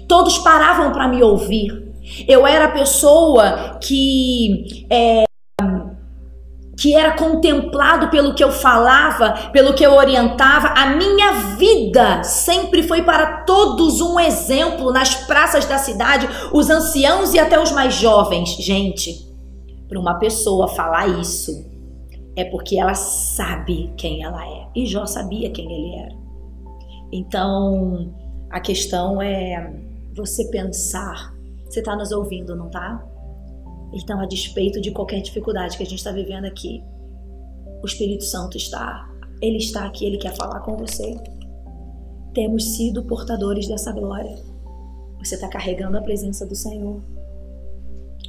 todos 0.08 0.38
paravam 0.38 0.92
para 0.92 1.08
me 1.08 1.22
ouvir. 1.22 1.84
Eu 2.28 2.46
era 2.46 2.66
a 2.66 2.72
pessoa 2.72 3.78
que. 3.82 4.86
É, 4.90 5.25
que 6.86 6.94
era 6.94 7.18
contemplado 7.18 8.10
pelo 8.10 8.36
que 8.36 8.44
eu 8.44 8.52
falava, 8.52 9.50
pelo 9.52 9.74
que 9.74 9.84
eu 9.84 9.96
orientava. 9.96 10.68
A 10.68 10.96
minha 10.96 11.56
vida 11.58 12.24
sempre 12.24 12.84
foi 12.84 13.02
para 13.02 13.38
todos 13.38 14.02
um 14.02 14.20
exemplo 14.20 14.92
nas 14.92 15.16
praças 15.16 15.66
da 15.66 15.80
cidade, 15.80 16.30
os 16.54 16.70
anciãos 16.70 17.34
e 17.34 17.40
até 17.40 17.60
os 17.60 17.72
mais 17.72 17.96
jovens. 17.96 18.50
Gente, 18.58 19.28
para 19.90 20.00
uma 20.00 20.20
pessoa 20.20 20.68
falar 20.68 21.08
isso, 21.08 21.66
é 22.36 22.46
porque 22.46 22.80
ela 22.80 22.94
sabe 22.94 23.92
quem 23.98 24.24
ela 24.24 24.46
é. 24.46 24.68
E 24.76 24.86
Jó 24.86 25.08
sabia 25.08 25.50
quem 25.50 25.66
ele 25.66 25.96
era. 26.04 26.16
Então, 27.12 28.14
a 28.52 28.60
questão 28.60 29.20
é 29.20 29.74
você 30.16 30.46
pensar. 30.52 31.34
Você 31.68 31.80
está 31.80 31.96
nos 31.96 32.12
ouvindo, 32.12 32.56
não 32.56 32.70
tá? 32.70 33.04
Então, 33.96 34.20
a 34.20 34.26
despeito 34.26 34.82
de 34.82 34.92
qualquer 34.92 35.22
dificuldade 35.22 35.78
que 35.78 35.84
a 35.84 35.86
gente 35.86 36.00
está 36.00 36.12
vivendo 36.12 36.46
aqui, 36.46 36.84
o 37.82 37.86
Espírito 37.86 38.26
Santo 38.26 38.58
está. 38.58 39.10
Ele 39.42 39.58
está 39.58 39.86
aqui, 39.86 40.06
ele 40.06 40.18
quer 40.18 40.36
falar 40.36 40.60
com 40.60 40.76
você. 40.76 41.16
Temos 42.34 42.76
sido 42.76 43.06
portadores 43.06 43.68
dessa 43.68 43.94
glória. 43.94 44.36
Você 45.20 45.36
está 45.36 45.48
carregando 45.48 45.98
a 45.98 46.02
presença 46.02 46.46
do 46.46 46.56
Senhor. 46.56 47.02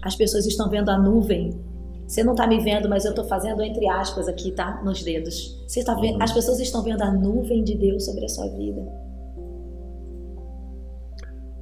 As 0.03 0.15
pessoas 0.15 0.47
estão 0.47 0.71
vendo 0.71 0.89
a 0.89 0.97
nuvem. 0.97 1.59
Você 2.07 2.23
não 2.23 2.35
está 2.35 2.47
me 2.47 2.61
vendo, 2.61 2.89
mas 2.89 3.05
eu 3.05 3.11
estou 3.11 3.25
fazendo 3.25 3.61
entre 3.63 3.89
aspas 3.89 4.29
aqui, 4.29 4.53
tá? 4.53 4.81
Nos 4.85 5.03
dedos. 5.03 5.65
Você 5.67 5.83
tá 5.83 5.95
vendo? 5.95 6.23
As 6.23 6.33
pessoas 6.33 6.61
estão 6.61 6.83
vendo 6.83 7.03
a 7.03 7.11
nuvem 7.11 7.65
de 7.65 7.77
Deus 7.77 8.05
sobre 8.05 8.25
a 8.25 8.29
sua 8.29 8.49
vida. 8.51 8.87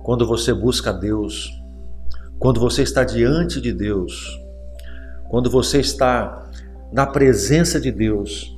Quando 0.03 0.27
você 0.27 0.53
busca 0.53 0.93
Deus, 0.93 1.51
quando 2.39 2.61
você 2.61 2.83
está 2.83 3.05
diante 3.05 3.61
de 3.61 3.73
Deus, 3.73 4.41
quando 5.29 5.51
você 5.51 5.81
está 5.81 6.51
na 6.93 7.07
presença 7.07 7.81
de 7.81 7.91
Deus, 7.91 8.57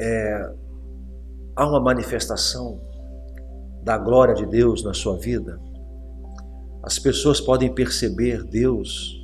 é, 0.00 0.52
há 1.56 1.66
uma 1.66 1.80
manifestação 1.80 2.80
da 3.82 3.96
glória 3.98 4.34
de 4.34 4.46
Deus 4.46 4.84
na 4.84 4.94
sua 4.94 5.16
vida. 5.16 5.58
As 6.82 6.98
pessoas 6.98 7.40
podem 7.40 7.72
perceber 7.74 8.44
Deus 8.44 9.18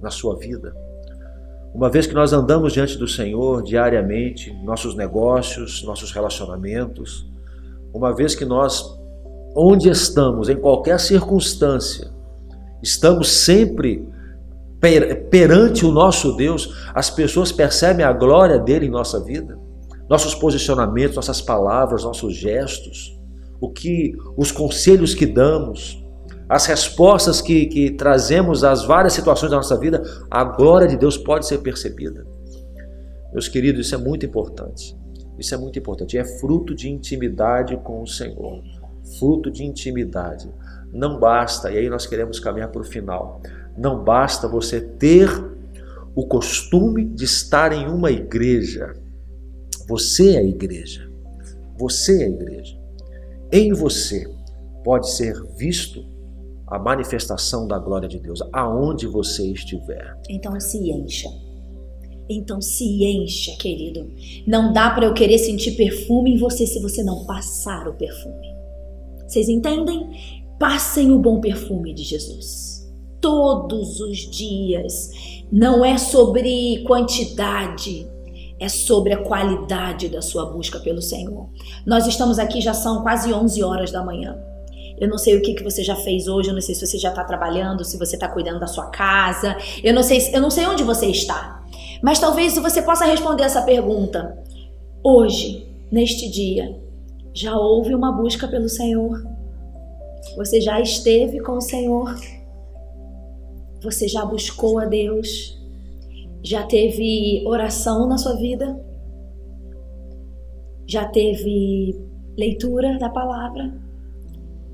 na 0.00 0.10
sua 0.10 0.36
vida. 0.36 0.74
Uma 1.74 1.90
vez 1.90 2.06
que 2.06 2.14
nós 2.14 2.32
andamos 2.32 2.72
diante 2.72 2.96
do 2.96 3.08
Senhor 3.08 3.62
diariamente, 3.62 4.52
nossos 4.62 4.94
negócios, 4.94 5.82
nossos 5.82 6.12
relacionamentos, 6.12 7.28
uma 7.92 8.14
vez 8.14 8.34
que 8.34 8.44
nós, 8.44 8.96
onde 9.56 9.88
estamos, 9.88 10.48
em 10.48 10.56
qualquer 10.56 11.00
circunstância, 11.00 12.13
estamos 12.84 13.32
sempre 13.32 14.06
per, 14.78 15.28
perante 15.30 15.86
o 15.86 15.90
nosso 15.90 16.36
Deus, 16.36 16.74
as 16.94 17.08
pessoas 17.08 17.50
percebem 17.50 18.04
a 18.04 18.12
glória 18.12 18.58
dele 18.58 18.86
em 18.86 18.90
nossa 18.90 19.18
vida, 19.18 19.58
nossos 20.08 20.34
posicionamentos, 20.34 21.16
nossas 21.16 21.40
palavras, 21.40 22.04
nossos 22.04 22.36
gestos, 22.36 23.18
o 23.58 23.70
que, 23.70 24.12
os 24.36 24.52
conselhos 24.52 25.14
que 25.14 25.24
damos, 25.24 26.04
as 26.46 26.66
respostas 26.66 27.40
que, 27.40 27.64
que 27.66 27.90
trazemos 27.92 28.62
às 28.62 28.84
várias 28.84 29.14
situações 29.14 29.50
da 29.50 29.56
nossa 29.56 29.78
vida, 29.78 30.02
a 30.30 30.44
glória 30.44 30.86
de 30.86 30.98
Deus 30.98 31.16
pode 31.16 31.46
ser 31.46 31.58
percebida. 31.58 32.26
Meus 33.32 33.48
queridos, 33.48 33.86
isso 33.86 33.94
é 33.94 33.98
muito 33.98 34.26
importante. 34.26 34.94
Isso 35.38 35.54
é 35.54 35.58
muito 35.58 35.78
importante. 35.78 36.18
É 36.18 36.24
fruto 36.24 36.74
de 36.74 36.90
intimidade 36.90 37.76
com 37.78 38.02
o 38.02 38.06
Senhor. 38.06 38.62
Fruto 39.18 39.50
de 39.50 39.64
intimidade. 39.64 40.48
Não 40.94 41.18
basta, 41.18 41.72
e 41.72 41.78
aí 41.78 41.90
nós 41.90 42.06
queremos 42.06 42.38
caminhar 42.38 42.70
para 42.70 42.80
o 42.80 42.84
final. 42.84 43.42
Não 43.76 44.04
basta 44.04 44.46
você 44.46 44.80
ter 44.80 45.28
o 46.14 46.24
costume 46.24 47.04
de 47.04 47.24
estar 47.24 47.72
em 47.72 47.88
uma 47.88 48.12
igreja. 48.12 48.94
Você 49.88 50.36
é 50.36 50.38
a 50.38 50.44
igreja. 50.44 51.10
Você 51.76 52.22
é 52.22 52.26
a 52.26 52.28
igreja. 52.28 52.78
Em 53.52 53.72
você 53.72 54.32
pode 54.84 55.10
ser 55.10 55.34
visto 55.56 56.04
a 56.68 56.78
manifestação 56.78 57.66
da 57.66 57.78
glória 57.78 58.08
de 58.08 58.20
Deus, 58.20 58.40
aonde 58.52 59.08
você 59.08 59.50
estiver. 59.50 60.16
Então 60.30 60.58
se 60.60 60.78
encha. 60.78 61.28
Então 62.28 62.60
se 62.60 63.04
encha, 63.04 63.56
querido. 63.58 64.10
Não 64.46 64.72
dá 64.72 64.90
para 64.90 65.06
eu 65.06 65.14
querer 65.14 65.38
sentir 65.38 65.72
perfume 65.72 66.34
em 66.34 66.38
você 66.38 66.66
se 66.66 66.80
você 66.80 67.02
não 67.02 67.26
passar 67.26 67.88
o 67.88 67.94
perfume. 67.94 68.54
Vocês 69.26 69.48
entendem? 69.48 70.43
Passem 70.58 71.10
o 71.10 71.18
bom 71.18 71.40
perfume 71.40 71.92
de 71.92 72.02
Jesus. 72.02 72.92
Todos 73.20 74.00
os 74.00 74.18
dias. 74.30 75.10
Não 75.50 75.84
é 75.84 75.98
sobre 75.98 76.82
quantidade, 76.86 78.08
é 78.58 78.68
sobre 78.68 79.12
a 79.12 79.22
qualidade 79.22 80.08
da 80.08 80.22
sua 80.22 80.46
busca 80.46 80.78
pelo 80.78 81.02
Senhor. 81.02 81.48
Nós 81.86 82.06
estamos 82.06 82.38
aqui, 82.38 82.60
já 82.60 82.74
são 82.74 83.02
quase 83.02 83.32
11 83.32 83.62
horas 83.62 83.90
da 83.90 84.04
manhã. 84.04 84.36
Eu 84.98 85.08
não 85.08 85.18
sei 85.18 85.36
o 85.36 85.42
que, 85.42 85.54
que 85.54 85.64
você 85.64 85.82
já 85.82 85.96
fez 85.96 86.28
hoje, 86.28 86.50
eu 86.50 86.54
não 86.54 86.60
sei 86.60 86.74
se 86.74 86.86
você 86.86 86.98
já 86.98 87.08
está 87.08 87.24
trabalhando, 87.24 87.84
se 87.84 87.98
você 87.98 88.14
está 88.14 88.28
cuidando 88.28 88.60
da 88.60 88.66
sua 88.66 88.86
casa, 88.86 89.56
eu 89.82 89.92
não 89.92 90.02
sei, 90.02 90.18
eu 90.32 90.40
não 90.40 90.50
sei 90.50 90.66
onde 90.66 90.84
você 90.84 91.06
está. 91.06 91.64
Mas 92.02 92.20
talvez 92.20 92.54
você 92.56 92.80
possa 92.80 93.04
responder 93.04 93.42
essa 93.42 93.62
pergunta. 93.62 94.38
Hoje, 95.02 95.66
neste 95.90 96.30
dia, 96.30 96.80
já 97.32 97.56
houve 97.56 97.94
uma 97.94 98.12
busca 98.12 98.46
pelo 98.46 98.68
Senhor? 98.68 99.33
Você 100.36 100.60
já 100.60 100.80
esteve 100.80 101.40
com 101.40 101.52
o 101.52 101.60
Senhor? 101.60 102.14
Você 103.82 104.08
já 104.08 104.24
buscou 104.24 104.78
a 104.78 104.86
Deus? 104.86 105.60
Já 106.42 106.62
teve 106.64 107.44
oração 107.46 108.08
na 108.08 108.18
sua 108.18 108.36
vida? 108.36 108.78
Já 110.86 111.06
teve 111.06 111.96
leitura 112.36 112.98
da 112.98 113.08
palavra? 113.08 113.72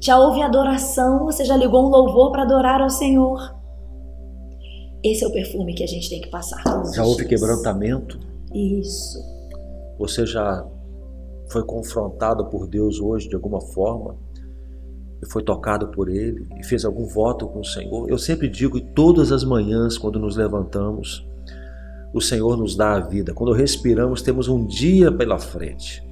Já 0.01 0.19
houve 0.19 0.41
adoração? 0.43 1.27
Você 1.27 1.45
já 1.45 1.57
ligou 1.57 1.87
um 1.87 1.91
louvor 1.91 2.33
para 2.33 2.43
adorar 2.43 2.81
ao 2.81 2.91
Senhor? 2.91 3.55
Esse 5.03 5.25
é 5.25 5.29
o 5.29 5.33
perfume 5.33 5.75
que 5.75 5.85
a 5.85 5.87
gente 5.87 6.09
tem 6.09 6.21
que 6.21 6.29
passar. 6.29 6.63
Já 6.95 7.05
houve 7.05 7.27
quebrantamento? 7.27 8.19
Isso. 8.55 9.19
Você 9.99 10.27
já 10.27 10.67
foi 11.51 11.65
confrontado 11.65 12.47
por 12.47 12.67
Deus 12.67 13.01
hoje 13.01 13.29
de 13.29 13.35
alguma 13.35 13.61
forma? 13.61 14.17
Foi 15.29 15.43
tocado 15.43 15.89
por 15.89 16.09
Ele? 16.09 16.47
E 16.59 16.65
fez 16.65 16.85
algum 16.85 17.07
voto 17.07 17.47
com 17.47 17.61
o 17.61 17.65
Senhor? 17.65 18.09
Eu 18.09 18.19
sempre 18.19 18.49
digo, 18.49 18.81
todas 18.81 19.33
as 19.33 19.45
manhãs, 19.45 19.99
quando 19.99 20.19
nos 20.19 20.37
levantamos, 20.37 21.27
o 22.15 22.21
Senhor 22.21 22.57
nos 22.57 22.77
dá 22.77 22.95
a 22.95 23.01
vida. 23.01 23.35
Quando 23.35 23.53
respiramos, 23.53 24.23
temos 24.23 24.49
um 24.49 24.67
dia 24.67 25.13
pela 25.13 25.39
frente 25.39 26.03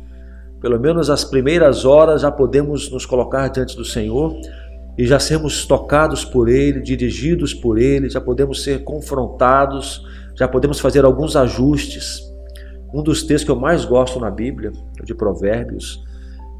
pelo 0.61 0.79
menos 0.79 1.09
as 1.09 1.25
primeiras 1.25 1.85
horas, 1.85 2.23
já 2.23 2.31
podemos 2.31 2.91
nos 2.91 3.07
colocar 3.07 3.49
diante 3.49 3.77
do 3.77 3.85
Senhor 3.85 4.35
e 4.97 5.07
já 5.07 5.21
sermos 5.21 5.65
tocados 5.67 6.25
por 6.25 6.49
Ele, 6.49 6.81
dirigidos 6.81 7.55
por 7.55 7.79
Ele, 7.79 8.11
já 8.11 8.21
podemos 8.21 8.65
ser 8.65 8.83
confrontados, 8.83 10.05
já 10.37 10.49
podemos 10.49 10.81
fazer 10.81 11.05
alguns 11.05 11.37
ajustes. 11.37 12.21
Um 12.93 13.03
dos 13.03 13.23
textos 13.23 13.45
que 13.45 13.51
eu 13.51 13.57
mais 13.57 13.85
gosto 13.85 14.19
na 14.19 14.31
Bíblia, 14.31 14.73
de 15.05 15.15
Provérbios, 15.15 16.03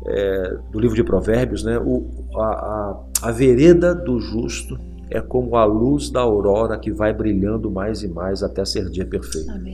é, 0.07 0.57
do 0.71 0.79
livro 0.79 0.97
de 0.97 1.05
Provérbios, 1.05 1.63
né? 1.65 1.79
O, 1.79 2.07
a, 2.37 2.45
a, 2.45 3.05
a 3.23 3.33
vereda 3.33 3.95
do 3.95 4.21
justo 4.21 4.79
é 5.11 5.21
como 5.21 5.57
a 5.57 5.65
luz 5.65 6.11
da 6.11 6.21
aurora 6.21 6.79
que 6.79 6.93
vai 6.93 7.13
brilhando 7.13 7.71
mais 7.71 8.03
e 8.03 8.09
mais 8.09 8.43
até 8.43 8.65
ser 8.65 8.89
dia 8.91 9.07
perfeito. 9.07 9.51
Amém. 9.51 9.73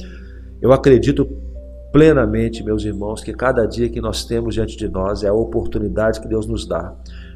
Eu 0.63 0.73
acredito 0.73 1.29
plenamente, 1.93 2.65
meus 2.65 2.85
irmãos, 2.85 3.23
que 3.23 3.33
cada 3.33 3.67
dia 3.67 3.89
que 3.89 4.01
nós 4.01 4.25
temos 4.25 4.55
diante 4.55 4.77
de 4.77 4.89
nós 4.89 5.23
é 5.23 5.29
a 5.29 5.33
oportunidade 5.33 6.21
que 6.21 6.29
Deus 6.29 6.47
nos 6.47 6.67
dá 6.67 6.95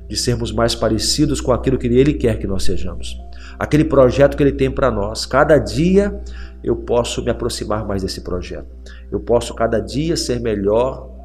de 0.09 0.17
sermos 0.17 0.51
mais 0.51 0.75
parecidos 0.75 1.41
com 1.41 1.53
aquilo 1.53 1.77
que 1.77 1.87
Ele 1.87 2.15
quer 2.15 2.39
que 2.39 2.47
nós 2.47 2.65
sejamos. 2.65 3.17
Aquele 3.59 3.85
projeto 3.85 4.37
que 4.37 4.43
Ele 4.43 4.53
tem 4.53 4.71
para 4.71 4.91
nós. 4.91 5.27
Cada 5.27 5.59
dia 5.59 6.19
eu 6.65 6.75
posso 6.75 7.23
me 7.23 7.31
aproximar 7.31 7.87
mais 7.87 8.03
desse 8.03 8.23
projeto. 8.23 8.67
Eu 9.13 9.21
posso 9.21 9.55
cada 9.55 9.79
dia 9.79 10.17
ser 10.17 10.41
melhor 10.41 11.18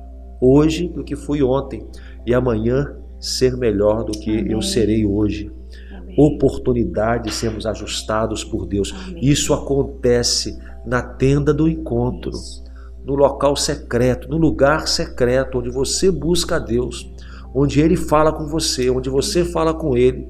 hoje 0.43 0.89
do 0.89 1.03
que 1.03 1.15
fui 1.15 1.41
ontem 1.41 1.87
e 2.25 2.33
amanhã 2.33 2.93
ser 3.19 3.55
melhor 3.55 4.03
do 4.03 4.11
que 4.11 4.39
Amém. 4.39 4.51
eu 4.51 4.61
serei 4.61 5.05
hoje. 5.05 5.49
oportunidade 6.15 7.23
de 7.23 7.33
sermos 7.33 7.65
ajustados 7.65 8.43
por 8.43 8.67
Deus. 8.67 8.93
Amém. 8.93 9.25
Isso 9.25 9.51
acontece 9.51 10.59
na 10.85 11.01
tenda 11.01 11.51
do 11.51 11.67
encontro, 11.67 12.31
no 13.03 13.15
local 13.15 13.55
secreto, 13.55 14.29
no 14.29 14.37
lugar 14.37 14.87
secreto 14.87 15.57
onde 15.57 15.71
você 15.71 16.11
busca 16.11 16.57
a 16.57 16.59
Deus, 16.59 17.11
onde 17.55 17.81
Ele 17.81 17.95
fala 17.95 18.31
com 18.31 18.45
você, 18.45 18.91
onde 18.91 19.09
você 19.09 19.43
fala 19.43 19.73
com 19.73 19.97
Ele, 19.97 20.27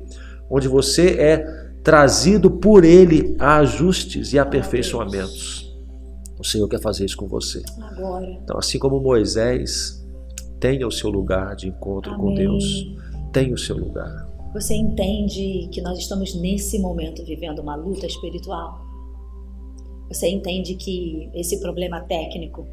onde 0.50 0.70
você 0.70 1.20
é 1.20 1.44
trazido 1.84 2.50
por 2.50 2.86
Ele 2.86 3.36
a 3.38 3.58
ajustes 3.58 4.32
e 4.32 4.40
aperfeiçoamentos. 4.40 5.70
O 6.40 6.46
Senhor 6.46 6.68
quer 6.70 6.80
fazer 6.80 7.04
isso 7.04 7.18
com 7.18 7.28
você. 7.28 7.62
Agora. 7.82 8.26
Então, 8.42 8.58
assim 8.58 8.80
como 8.80 9.02
Moisés 9.02 10.03
tenha 10.64 10.88
o 10.88 10.92
seu 10.92 11.10
lugar 11.10 11.58
de 11.58 11.68
encontro 11.68 12.14
Amém. 12.14 12.26
com 12.26 12.34
Deus, 12.36 12.64
tenha 13.34 13.54
o 13.54 13.58
seu 13.58 13.76
lugar. 13.76 14.30
Você 14.54 14.74
entende 14.74 15.68
que 15.70 15.82
nós 15.82 16.00
estamos 16.00 16.34
nesse 16.36 16.80
momento 16.80 17.22
vivendo 17.26 17.60
uma 17.60 17.76
luta 17.76 18.06
espiritual? 18.06 18.80
Você 20.08 20.30
entende 20.30 20.76
que 20.76 21.30
esse 21.34 21.60
problema 21.60 22.00
técnico, 22.00 22.66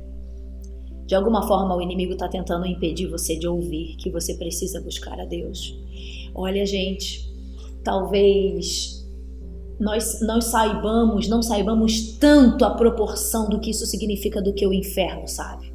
de 1.05 1.16
alguma 1.16 1.48
forma 1.48 1.74
o 1.74 1.83
inimigo 1.83 2.12
está 2.12 2.29
tentando 2.29 2.64
impedir 2.64 3.09
você 3.09 3.37
de 3.37 3.48
ouvir 3.48 3.96
que 3.96 4.09
você 4.09 4.35
precisa 4.35 4.81
buscar 4.81 5.18
a 5.18 5.24
Deus? 5.24 5.76
Olha, 6.33 6.64
gente, 6.64 7.29
talvez 7.83 9.05
nós, 9.81 10.20
nós 10.20 10.44
saibamos, 10.44 11.26
não 11.26 11.42
saibamos 11.42 12.16
tanto 12.18 12.64
a 12.64 12.70
proporção 12.70 13.48
do 13.48 13.59
que 13.59 13.70
isso 13.70 13.85
significa 13.85 14.40
do 14.40 14.53
que 14.53 14.64
o 14.64 14.72
inferno 14.72 15.26
sabe. 15.26 15.69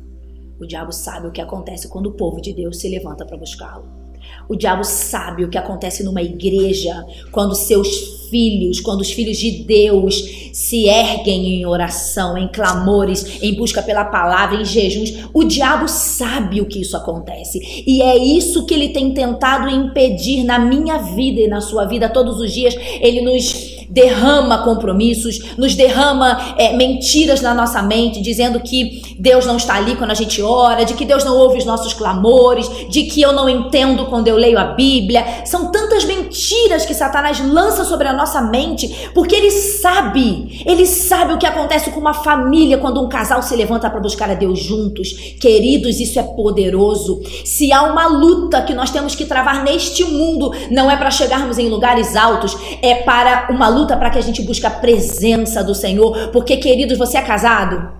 O 0.60 0.66
diabo 0.66 0.92
sabe 0.92 1.28
o 1.28 1.32
que 1.32 1.42
acontece 1.42 1.88
quando 1.88 2.08
o 2.08 2.14
povo 2.14 2.42
de 2.42 2.54
Deus 2.54 2.80
se 2.80 2.88
levanta 2.88 3.26
para 3.26 3.38
buscá-lo. 3.38 4.06
O 4.48 4.56
diabo 4.56 4.84
sabe 4.84 5.44
o 5.44 5.50
que 5.50 5.58
acontece 5.58 6.04
numa 6.04 6.22
igreja 6.22 7.06
quando 7.32 7.56
seus 7.56 8.28
filhos, 8.30 8.80
quando 8.80 9.02
os 9.02 9.12
filhos 9.12 9.38
de 9.38 9.64
Deus 9.64 10.16
se 10.54 10.88
erguem 10.88 11.56
em 11.56 11.66
oração, 11.66 12.38
em 12.38 12.48
clamores, 12.48 13.42
em 13.42 13.56
busca 13.56 13.82
pela 13.82 14.06
palavra, 14.06 14.60
em 14.60 14.66
jejuns. 14.66 15.28
O 15.34 15.44
diabo 15.44 15.88
sabe 15.88 16.62
o 16.62 16.66
que 16.66 16.82
isso 16.82 16.96
acontece. 16.96 17.84
E 17.86 18.02
é 18.02 18.18
isso 18.18 18.66
que 18.66 18.74
ele 18.74 18.90
tem 18.90 19.14
tentado 19.14 19.70
impedir 19.70 20.44
na 20.44 20.60
minha 20.60 20.98
vida 20.98 21.42
e 21.42 21.48
na 21.48 21.62
sua 21.62 21.86
vida 21.86 22.10
todos 22.10 22.40
os 22.40 22.52
dias. 22.52 22.76
Ele 23.02 23.22
nos 23.22 23.65
derrama 23.90 24.64
compromissos, 24.64 25.56
nos 25.58 25.76
derrama 25.76 26.56
é, 26.58 26.76
mentiras 26.76 27.42
na 27.42 27.54
nossa 27.54 27.82
mente, 27.82 28.22
dizendo 28.22 28.60
que 28.60 29.16
Deus 29.20 29.46
não 29.46 29.58
está 29.58 29.76
ali 29.76 29.96
quando 29.96 30.12
a 30.12 30.16
gente 30.16 30.42
ora, 30.42 30.86
de 30.86 30.94
que 30.94 31.06
Deus 31.06 31.24
não 31.24 31.36
ouve 31.36 31.58
os 31.58 31.66
nossos 31.66 31.94
clamores, 31.94 32.70
de 32.90 33.04
que 33.04 33.22
eu 33.22 33.34
não 33.34 33.50
entendo 33.50 34.06
quando 34.06 34.28
eu 34.28 34.36
leio 34.36 34.60
a 34.60 34.66
Bíblia. 34.66 35.46
São 35.46 35.72
tantas 35.72 36.06
mentiras 36.06 36.86
que 36.86 36.94
Satanás 36.94 37.40
lança 37.40 37.84
sobre 37.84 38.08
a 38.08 38.14
nossa 38.14 38.42
mente, 38.42 39.10
porque 39.14 39.36
ele 39.36 39.52
sabe, 39.52 40.64
ele 40.66 40.86
sabe 40.86 41.34
o 41.34 41.38
que 41.38 41.46
acontece 41.46 41.92
com 41.92 42.00
uma 42.00 42.14
família 42.14 42.78
quando 42.78 43.02
um 43.02 43.10
casal 43.10 43.42
se 43.42 43.56
levanta 43.56 43.90
para 43.90 44.00
buscar 44.00 44.30
a 44.30 44.34
Deus 44.34 44.60
juntos. 44.60 45.36
Queridos, 45.40 46.00
isso 46.00 46.20
é 46.20 46.24
poderoso. 46.24 47.22
Se 47.44 47.72
há 47.72 47.84
uma 47.84 48.08
luta 48.08 48.62
que 48.62 48.74
nós 48.74 48.90
temos 48.90 49.16
que 49.16 49.26
travar 49.26 49.64
neste 49.64 50.04
mundo, 50.04 50.52
não 50.72 50.90
é 50.90 50.98
para 50.98 51.12
chegarmos 51.12 51.58
em 51.58 51.70
lugares 51.70 52.16
altos, 52.16 52.58
é 52.82 52.96
para 52.96 53.48
uma 53.50 53.70
luta 53.76 53.98
para 53.98 54.10
que 54.10 54.18
a 54.18 54.22
gente 54.22 54.42
busque 54.42 54.66
a 54.66 54.72
presença 54.72 55.64
do 55.64 55.76
Senhor. 55.76 56.30
Porque, 56.30 56.58
queridos, 56.58 56.98
você 56.98 57.18
é 57.18 57.22
casado? 57.22 57.94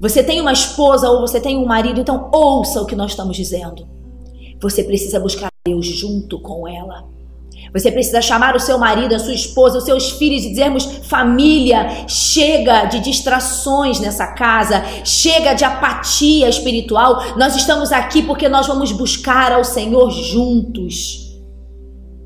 Você 0.00 0.22
tem 0.22 0.40
uma 0.40 0.52
esposa 0.52 1.08
ou 1.08 1.20
você 1.20 1.40
tem 1.40 1.56
um 1.56 1.64
marido, 1.64 2.00
então 2.00 2.28
ouça 2.32 2.80
o 2.80 2.86
que 2.86 2.96
nós 2.96 3.12
estamos 3.12 3.36
dizendo. 3.36 3.86
Você 4.60 4.82
precisa 4.82 5.20
buscar 5.20 5.48
Deus 5.64 5.86
junto 5.86 6.40
com 6.40 6.66
ela. 6.66 7.04
Você 7.72 7.90
precisa 7.90 8.20
chamar 8.20 8.56
o 8.56 8.60
seu 8.60 8.78
marido, 8.78 9.14
a 9.14 9.18
sua 9.18 9.32
esposa, 9.32 9.78
os 9.78 9.84
seus 9.84 10.10
filhos 10.10 10.44
e 10.44 10.50
dizermos: 10.50 10.84
família, 11.04 12.06
chega 12.08 12.86
de 12.86 12.98
distrações 12.98 14.00
nessa 14.00 14.26
casa, 14.26 14.82
chega 15.04 15.54
de 15.54 15.64
apatia 15.64 16.48
espiritual. 16.48 17.36
Nós 17.36 17.54
estamos 17.54 17.92
aqui 17.92 18.22
porque 18.22 18.48
nós 18.48 18.66
vamos 18.66 18.92
buscar 18.92 19.52
ao 19.52 19.64
Senhor 19.64 20.10
juntos. 20.10 21.32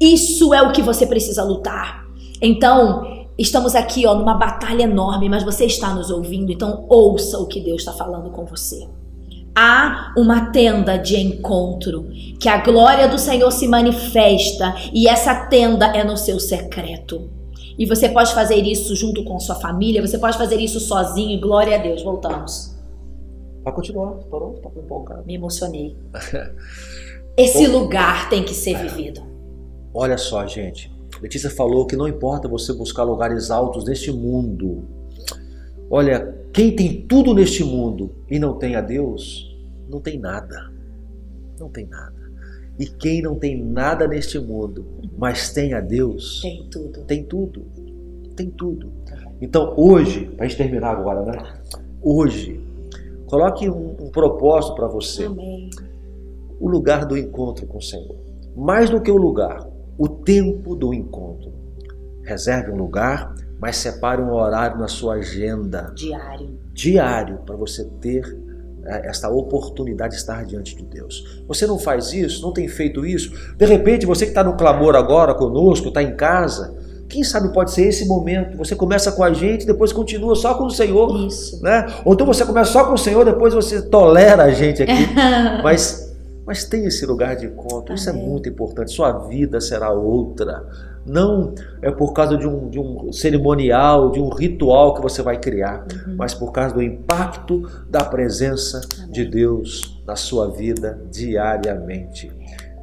Isso 0.01 0.53
é 0.53 0.63
o 0.63 0.73
que 0.73 0.83
você 0.83 1.07
precisa 1.07 1.45
lutar. 1.45 2.06
Então, 2.41 3.27
estamos 3.39 3.75
aqui 3.75 4.07
ó, 4.07 4.15
numa 4.15 4.35
batalha 4.35 4.85
enorme, 4.85 5.29
mas 5.29 5.43
você 5.43 5.67
está 5.67 5.95
nos 5.95 6.11
ouvindo, 6.11 6.53
então 6.53 6.87
ouça 6.89 7.39
o 7.39 7.47
que 7.47 7.61
Deus 7.61 7.81
está 7.81 7.93
falando 7.93 8.31
com 8.31 8.45
você. 8.45 8.87
Há 9.59 10.13
uma 10.19 10.51
tenda 10.51 10.99
de 10.99 11.17
encontro, 11.17 12.09
que 12.39 12.49
a 12.49 12.59
glória 12.59 13.09
do 13.09 13.19
Senhor 13.19 13.51
se 13.51 13.67
manifesta 13.67 14.75
e 14.93 15.09
essa 15.09 15.47
tenda 15.47 15.87
é 15.87 16.05
no 16.05 16.17
seu 16.17 16.39
secreto. 16.39 17.31
E 17.79 17.87
você 17.87 18.09
pode 18.09 18.35
fazer 18.35 18.57
isso 18.57 18.95
junto 18.95 19.25
com 19.25 19.39
sua 19.41 19.55
família, 19.55 20.07
você 20.07 20.19
pode 20.19 20.37
fazer 20.37 20.61
isso 20.61 20.79
sozinho, 20.81 21.41
glória 21.41 21.75
a 21.75 21.79
Deus. 21.79 22.03
Voltamos. 22.03 22.75
Pode 23.63 23.77
continuar, 23.77 24.13
parou, 24.31 24.55
tá 24.55 24.71
empolgado. 24.77 25.25
Me 25.27 25.35
emocionei. 25.35 25.97
Esse 27.37 27.67
lugar 27.69 28.29
tem 28.29 28.45
que 28.45 28.55
ser 28.55 28.79
vivido. 28.79 29.23
Olha 29.93 30.17
só, 30.17 30.47
gente. 30.47 30.96
Letícia 31.21 31.51
falou 31.51 31.87
que 31.87 31.97
não 31.97 32.07
importa 32.07 32.49
você 32.49 32.73
buscar 32.73 33.05
lugares 33.05 33.51
altos 33.51 33.85
neste 33.85 34.13
mundo. 34.13 34.85
Olha, 35.91 36.35
quem 36.53 36.75
tem 36.75 37.03
tudo 37.07 37.35
neste 37.35 37.63
mundo 37.65 38.11
e 38.31 38.39
não 38.39 38.55
tem 38.55 38.77
a 38.77 38.81
Deus, 38.81 39.57
não 39.89 40.01
tem 40.01 40.19
nada. 40.19 40.71
Não 41.59 41.69
tem 41.69 41.87
nada. 41.87 42.15
E 42.79 42.87
quem 42.87 43.23
não 43.23 43.37
tem 43.37 43.63
nada 43.63 44.07
neste 44.07 44.39
mundo, 44.39 44.85
mas 45.17 45.53
tem 45.53 45.73
a 45.73 45.81
Deus, 45.81 46.43
tem 46.43 46.69
tudo. 46.71 47.01
Tem 47.05 47.25
tudo. 47.25 47.63
Tem 48.37 48.51
tudo. 48.51 48.93
Então 49.41 49.73
hoje, 49.77 50.27
para 50.37 50.45
a 50.45 50.49
gente 50.49 50.59
terminar 50.59 50.91
agora, 50.91 51.25
né? 51.25 51.61
Hoje, 52.03 52.61
coloque 53.27 53.69
um, 53.71 53.97
um 54.01 54.11
propósito 54.11 54.75
para 54.75 54.87
você. 54.87 55.25
Amém. 55.25 55.71
O 56.61 56.69
lugar 56.69 57.07
do 57.07 57.17
encontro 57.17 57.67
com 57.67 57.79
o 57.79 57.83
Senhor. 57.83 58.17
Mais 58.55 58.91
do 58.91 59.01
que 59.01 59.11
o 59.11 59.17
lugar, 59.17 59.67
o 59.99 60.09
tempo 60.09 60.75
do 60.75 60.93
encontro. 60.93 61.53
Reserve 62.23 62.71
um 62.71 62.77
lugar, 62.77 63.35
mas 63.61 63.77
separe 63.77 64.21
um 64.21 64.33
horário 64.33 64.79
na 64.79 64.89
sua 64.89 65.15
agenda. 65.15 65.93
Diário. 65.95 66.59
Diário, 66.73 67.39
para 67.47 67.57
você 67.57 67.85
ter 68.01 68.25
é, 68.85 69.09
esta 69.09 69.29
oportunidade 69.29 70.15
de 70.15 70.21
estar 70.21 70.45
diante 70.45 70.77
de 70.77 70.85
Deus. 70.85 71.43
Você 71.49 71.67
não 71.67 71.79
faz 71.79 72.13
isso, 72.13 72.43
não 72.43 72.53
tem 72.53 72.69
feito 72.69 73.05
isso. 73.05 73.33
De 73.57 73.67
repente, 73.67 74.07
você 74.07 74.25
que 74.25 74.31
está 74.31 74.45
no 74.45 74.57
clamor 74.57 74.95
agora 74.95 75.35
conosco, 75.35 75.89
está 75.89 76.03
em 76.03 76.15
casa, 76.15 76.77
quem 77.09 77.23
sabe 77.23 77.53
pode 77.53 77.73
ser 77.73 77.89
esse 77.89 78.07
momento. 78.07 78.57
Você 78.59 78.75
começa 78.75 79.13
com 79.13 79.23
a 79.23 79.33
gente, 79.33 79.67
depois 79.67 79.93
continua 79.93 80.35
só 80.35 80.55
com 80.55 80.65
o 80.65 80.71
Senhor. 80.71 81.27
Isso. 81.27 81.63
Né? 81.63 81.87
Ou 82.05 82.15
então 82.15 82.27
você 82.27 82.45
começa 82.45 82.73
só 82.73 82.85
com 82.85 82.95
o 82.95 82.99
Senhor, 82.99 83.25
depois 83.25 83.55
você 83.55 83.83
tolera 83.83 84.45
a 84.45 84.51
gente 84.51 84.83
aqui. 84.83 85.09
Mas 85.63 86.06
mas 86.47 86.65
tem 86.65 86.85
esse 86.85 87.05
lugar 87.05 87.35
de 87.35 87.47
encontro, 87.47 87.93
isso 87.93 88.09
é 88.09 88.13
muito 88.13 88.49
importante. 88.49 88.93
Sua 88.93 89.11
vida 89.27 89.61
será 89.61 89.91
outra. 89.91 90.65
Não 91.05 91.53
é 91.83 91.91
por 91.91 92.13
causa 92.13 92.37
de 92.37 92.47
um, 92.47 92.69
de 92.69 92.79
um 92.79 93.13
cerimonial, 93.13 94.11
de 94.11 94.21
um 94.21 94.29
ritual 94.29 94.95
que 94.95 95.03
você 95.03 95.23
vai 95.23 95.41
criar, 95.41 95.85
uhum. 96.07 96.15
mas 96.17 96.35
por 96.35 96.53
causa 96.53 96.73
do 96.75 96.83
impacto 96.83 97.63
da 97.91 98.05
presença 98.05 98.81
Amém. 98.99 99.11
de 99.11 99.25
Deus 99.25 100.01
na 100.07 100.15
sua 100.15 100.49
vida 100.49 101.01
diariamente. 101.11 102.31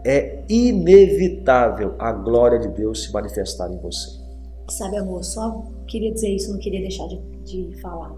É 0.05 0.43
inevitável 0.49 1.95
a 1.97 2.11
glória 2.11 2.59
de 2.59 2.67
Deus 2.67 3.03
se 3.03 3.13
manifestar 3.13 3.71
em 3.71 3.77
você. 3.77 4.21
Sabe, 4.69 4.97
amor, 4.97 5.23
só 5.23 5.63
queria 5.87 6.13
dizer 6.13 6.35
isso, 6.35 6.51
não 6.51 6.59
queria 6.59 6.81
deixar 6.81 7.07
de, 7.07 7.19
de 7.45 7.81
falar. 7.81 8.13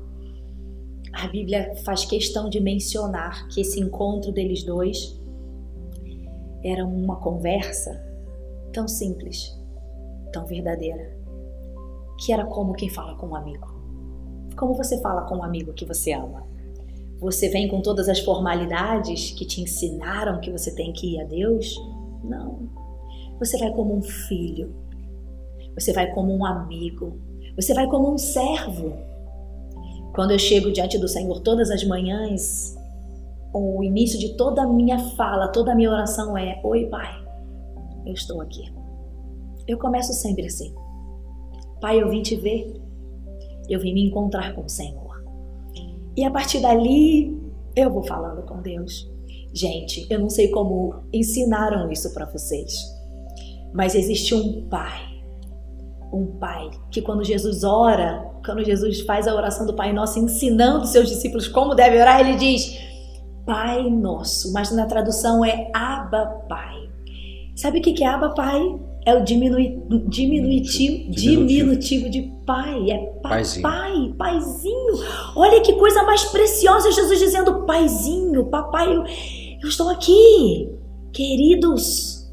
A 1.14 1.28
Bíblia 1.28 1.74
faz 1.84 2.04
questão 2.04 2.50
de 2.50 2.60
mencionar 2.60 3.48
que 3.50 3.62
esse 3.62 3.80
encontro 3.80 4.32
deles 4.32 4.64
dois 4.64 5.24
era 6.66 6.84
uma 6.84 7.18
conversa 7.18 8.04
tão 8.74 8.88
simples, 8.88 9.56
tão 10.34 10.46
verdadeira, 10.46 11.16
que 12.20 12.34
era 12.34 12.44
como 12.46 12.74
quem 12.74 12.90
fala 12.90 13.16
com 13.16 13.28
um 13.28 13.36
amigo. 13.36 13.68
Como 14.58 14.74
você 14.74 15.00
fala 15.00 15.22
com 15.24 15.38
um 15.38 15.44
amigo 15.44 15.74
que 15.74 15.86
você 15.86 16.14
ama? 16.14 16.44
Você 17.20 17.50
vem 17.50 17.68
com 17.68 17.82
todas 17.82 18.10
as 18.10 18.20
formalidades 18.20 19.32
que 19.32 19.46
te 19.46 19.62
ensinaram 19.62 20.42
que 20.42 20.52
você 20.52 20.74
tem 20.74 20.92
que 20.92 21.16
ir 21.16 21.22
a 21.22 21.24
Deus? 21.26 21.76
Não. 22.24 22.68
Você 23.40 23.58
vai 23.58 23.72
como 23.72 23.96
um 23.96 24.02
filho. 24.02 24.74
Você 25.76 25.94
vai 25.94 26.12
como 26.14 26.36
um 26.36 26.46
amigo. 26.46 27.20
Você 27.56 27.74
vai 27.74 27.88
como 27.88 28.12
um 28.12 28.18
servo. 28.18 28.94
Quando 30.16 30.32
eu 30.32 30.40
chego 30.40 30.72
diante 30.72 30.98
do 30.98 31.08
Senhor 31.08 31.42
todas 31.42 31.70
as 31.70 31.84
manhãs, 31.84 32.76
o 33.56 33.82
início 33.82 34.20
de 34.20 34.36
toda 34.36 34.64
a 34.64 34.68
minha 34.68 35.00
fala, 35.16 35.48
toda 35.48 35.72
a 35.72 35.76
minha 35.76 35.90
oração 35.90 36.38
é: 36.38 36.60
Oi, 36.62 36.88
Pai, 36.88 37.10
eu 38.06 38.14
estou 38.14 38.42
aqui. 38.42 38.64
Eu 39.66 39.78
começo 39.78 40.12
sempre 40.12 40.46
assim: 40.46 40.76
Pai, 41.80 42.02
eu 42.02 42.10
vim 42.10 42.22
te 42.22 42.36
ver, 42.36 42.74
eu 43.70 43.80
vim 43.80 43.94
me 43.94 44.06
encontrar 44.06 44.54
com 44.54 44.66
o 44.66 44.70
Senhor. 44.70 45.24
E 46.18 46.26
a 46.26 46.32
partir 46.32 46.60
dali, 46.60 47.42
eu 47.76 47.90
vou 47.92 48.04
falando 48.04 48.46
com 48.46 48.62
Deus. 48.62 49.10
Gente, 49.54 50.06
eu 50.10 50.20
não 50.20 50.30
sei 50.30 50.50
como 50.50 51.04
ensinaram 51.14 51.90
isso 51.90 52.14
para 52.14 52.26
vocês, 52.26 52.74
mas 53.74 53.96
existe 53.96 54.36
um 54.36 54.68
Pai 54.68 55.16
um 56.14 56.38
pai 56.40 56.70
que 56.92 57.02
quando 57.02 57.26
Jesus 57.26 57.66
ora, 57.66 58.32
quando 58.46 58.64
Jesus 58.64 59.02
faz 59.02 59.28
a 59.28 59.36
oração 59.36 59.66
do 59.66 59.74
Pai 59.74 59.92
Nosso, 59.92 60.18
ensinando 60.18 60.86
seus 60.86 61.10
discípulos 61.10 61.48
como 61.48 61.76
devem 61.76 62.00
orar, 62.00 62.22
ele 62.22 62.38
diz 62.38 62.80
Pai 63.46 63.90
Nosso, 63.90 64.52
mas 64.52 64.72
na 64.72 64.86
tradução 64.86 65.44
é 65.46 65.70
Abba 65.74 66.26
Pai. 66.50 66.90
Sabe 67.56 67.80
o 67.80 67.82
que 67.82 68.04
é 68.04 68.08
Abba 68.08 68.30
Pai? 68.30 68.62
É 69.06 69.14
o 69.14 69.24
diminui, 69.24 69.80
diminutivo, 70.08 71.12
diminutivo 71.12 72.10
de 72.10 72.24
pai. 72.44 72.90
É 72.90 72.98
pai, 73.22 73.32
paizinho. 73.32 73.62
pai, 73.62 74.14
paizinho. 74.18 74.94
Olha 75.36 75.62
que 75.62 75.74
coisa 75.74 76.02
mais 76.02 76.26
preciosa, 76.26 76.92
Jesus 76.92 77.20
dizendo 77.20 77.66
paizinho, 77.66 78.46
papai, 78.46 78.88
eu, 78.96 79.04
eu 79.62 79.70
estou 79.70 79.90
aqui. 79.90 80.72
Queridos, 81.14 82.28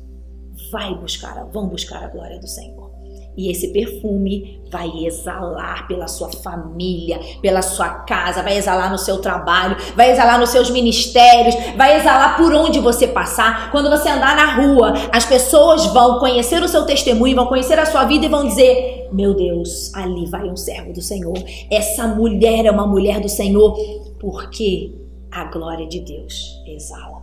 vai 0.73 0.95
buscar, 0.95 1.45
vão 1.53 1.69
buscar 1.69 2.03
a 2.03 2.09
glória 2.09 2.41
do 2.41 2.49
Senhor. 2.49 2.92
E 3.37 3.51
esse 3.51 3.69
perfume 3.73 4.61
vai 4.71 4.91
exalar 5.05 5.87
pela 5.87 6.07
sua 6.07 6.31
família, 6.31 7.21
pela 7.41 7.63
sua 7.63 7.89
casa, 7.89 8.43
vai 8.43 8.57
exalar 8.57 8.91
no 8.91 8.99
seu 8.99 9.21
trabalho, 9.21 9.77
vai 9.95 10.11
exalar 10.11 10.39
nos 10.39 10.51
seus 10.51 10.71
ministérios, 10.71 11.55
vai 11.77 11.99
exalar 11.99 12.37
por 12.37 12.53
onde 12.55 12.79
você 12.79 13.07
passar. 13.07 13.71
Quando 13.71 13.91
você 13.91 14.09
andar 14.09 14.37
na 14.37 14.55
rua, 14.55 14.95
as 15.13 15.25
pessoas 15.25 15.87
vão 15.87 16.19
conhecer 16.19 16.63
o 16.63 16.69
seu 16.69 16.85
testemunho, 16.85 17.37
vão 17.37 17.47
conhecer 17.47 17.79
a 17.79 17.87
sua 17.87 18.05
vida 18.05 18.27
e 18.27 18.29
vão 18.29 18.47
dizer: 18.47 19.09
Meu 19.13 19.35
Deus, 19.35 19.95
ali 19.95 20.27
vai 20.27 20.49
um 20.49 20.57
servo 20.57 20.93
do 20.93 21.03
Senhor. 21.03 21.35
Essa 21.71 22.07
mulher 22.07 22.67
é 22.67 22.71
uma 22.71 22.87
mulher 22.87 23.21
do 23.21 23.29
Senhor, 23.29 23.77
porque 24.19 24.95
a 25.31 25.45
glória 25.45 25.87
de 25.87 26.01
Deus 26.01 26.63
exala. 26.67 27.22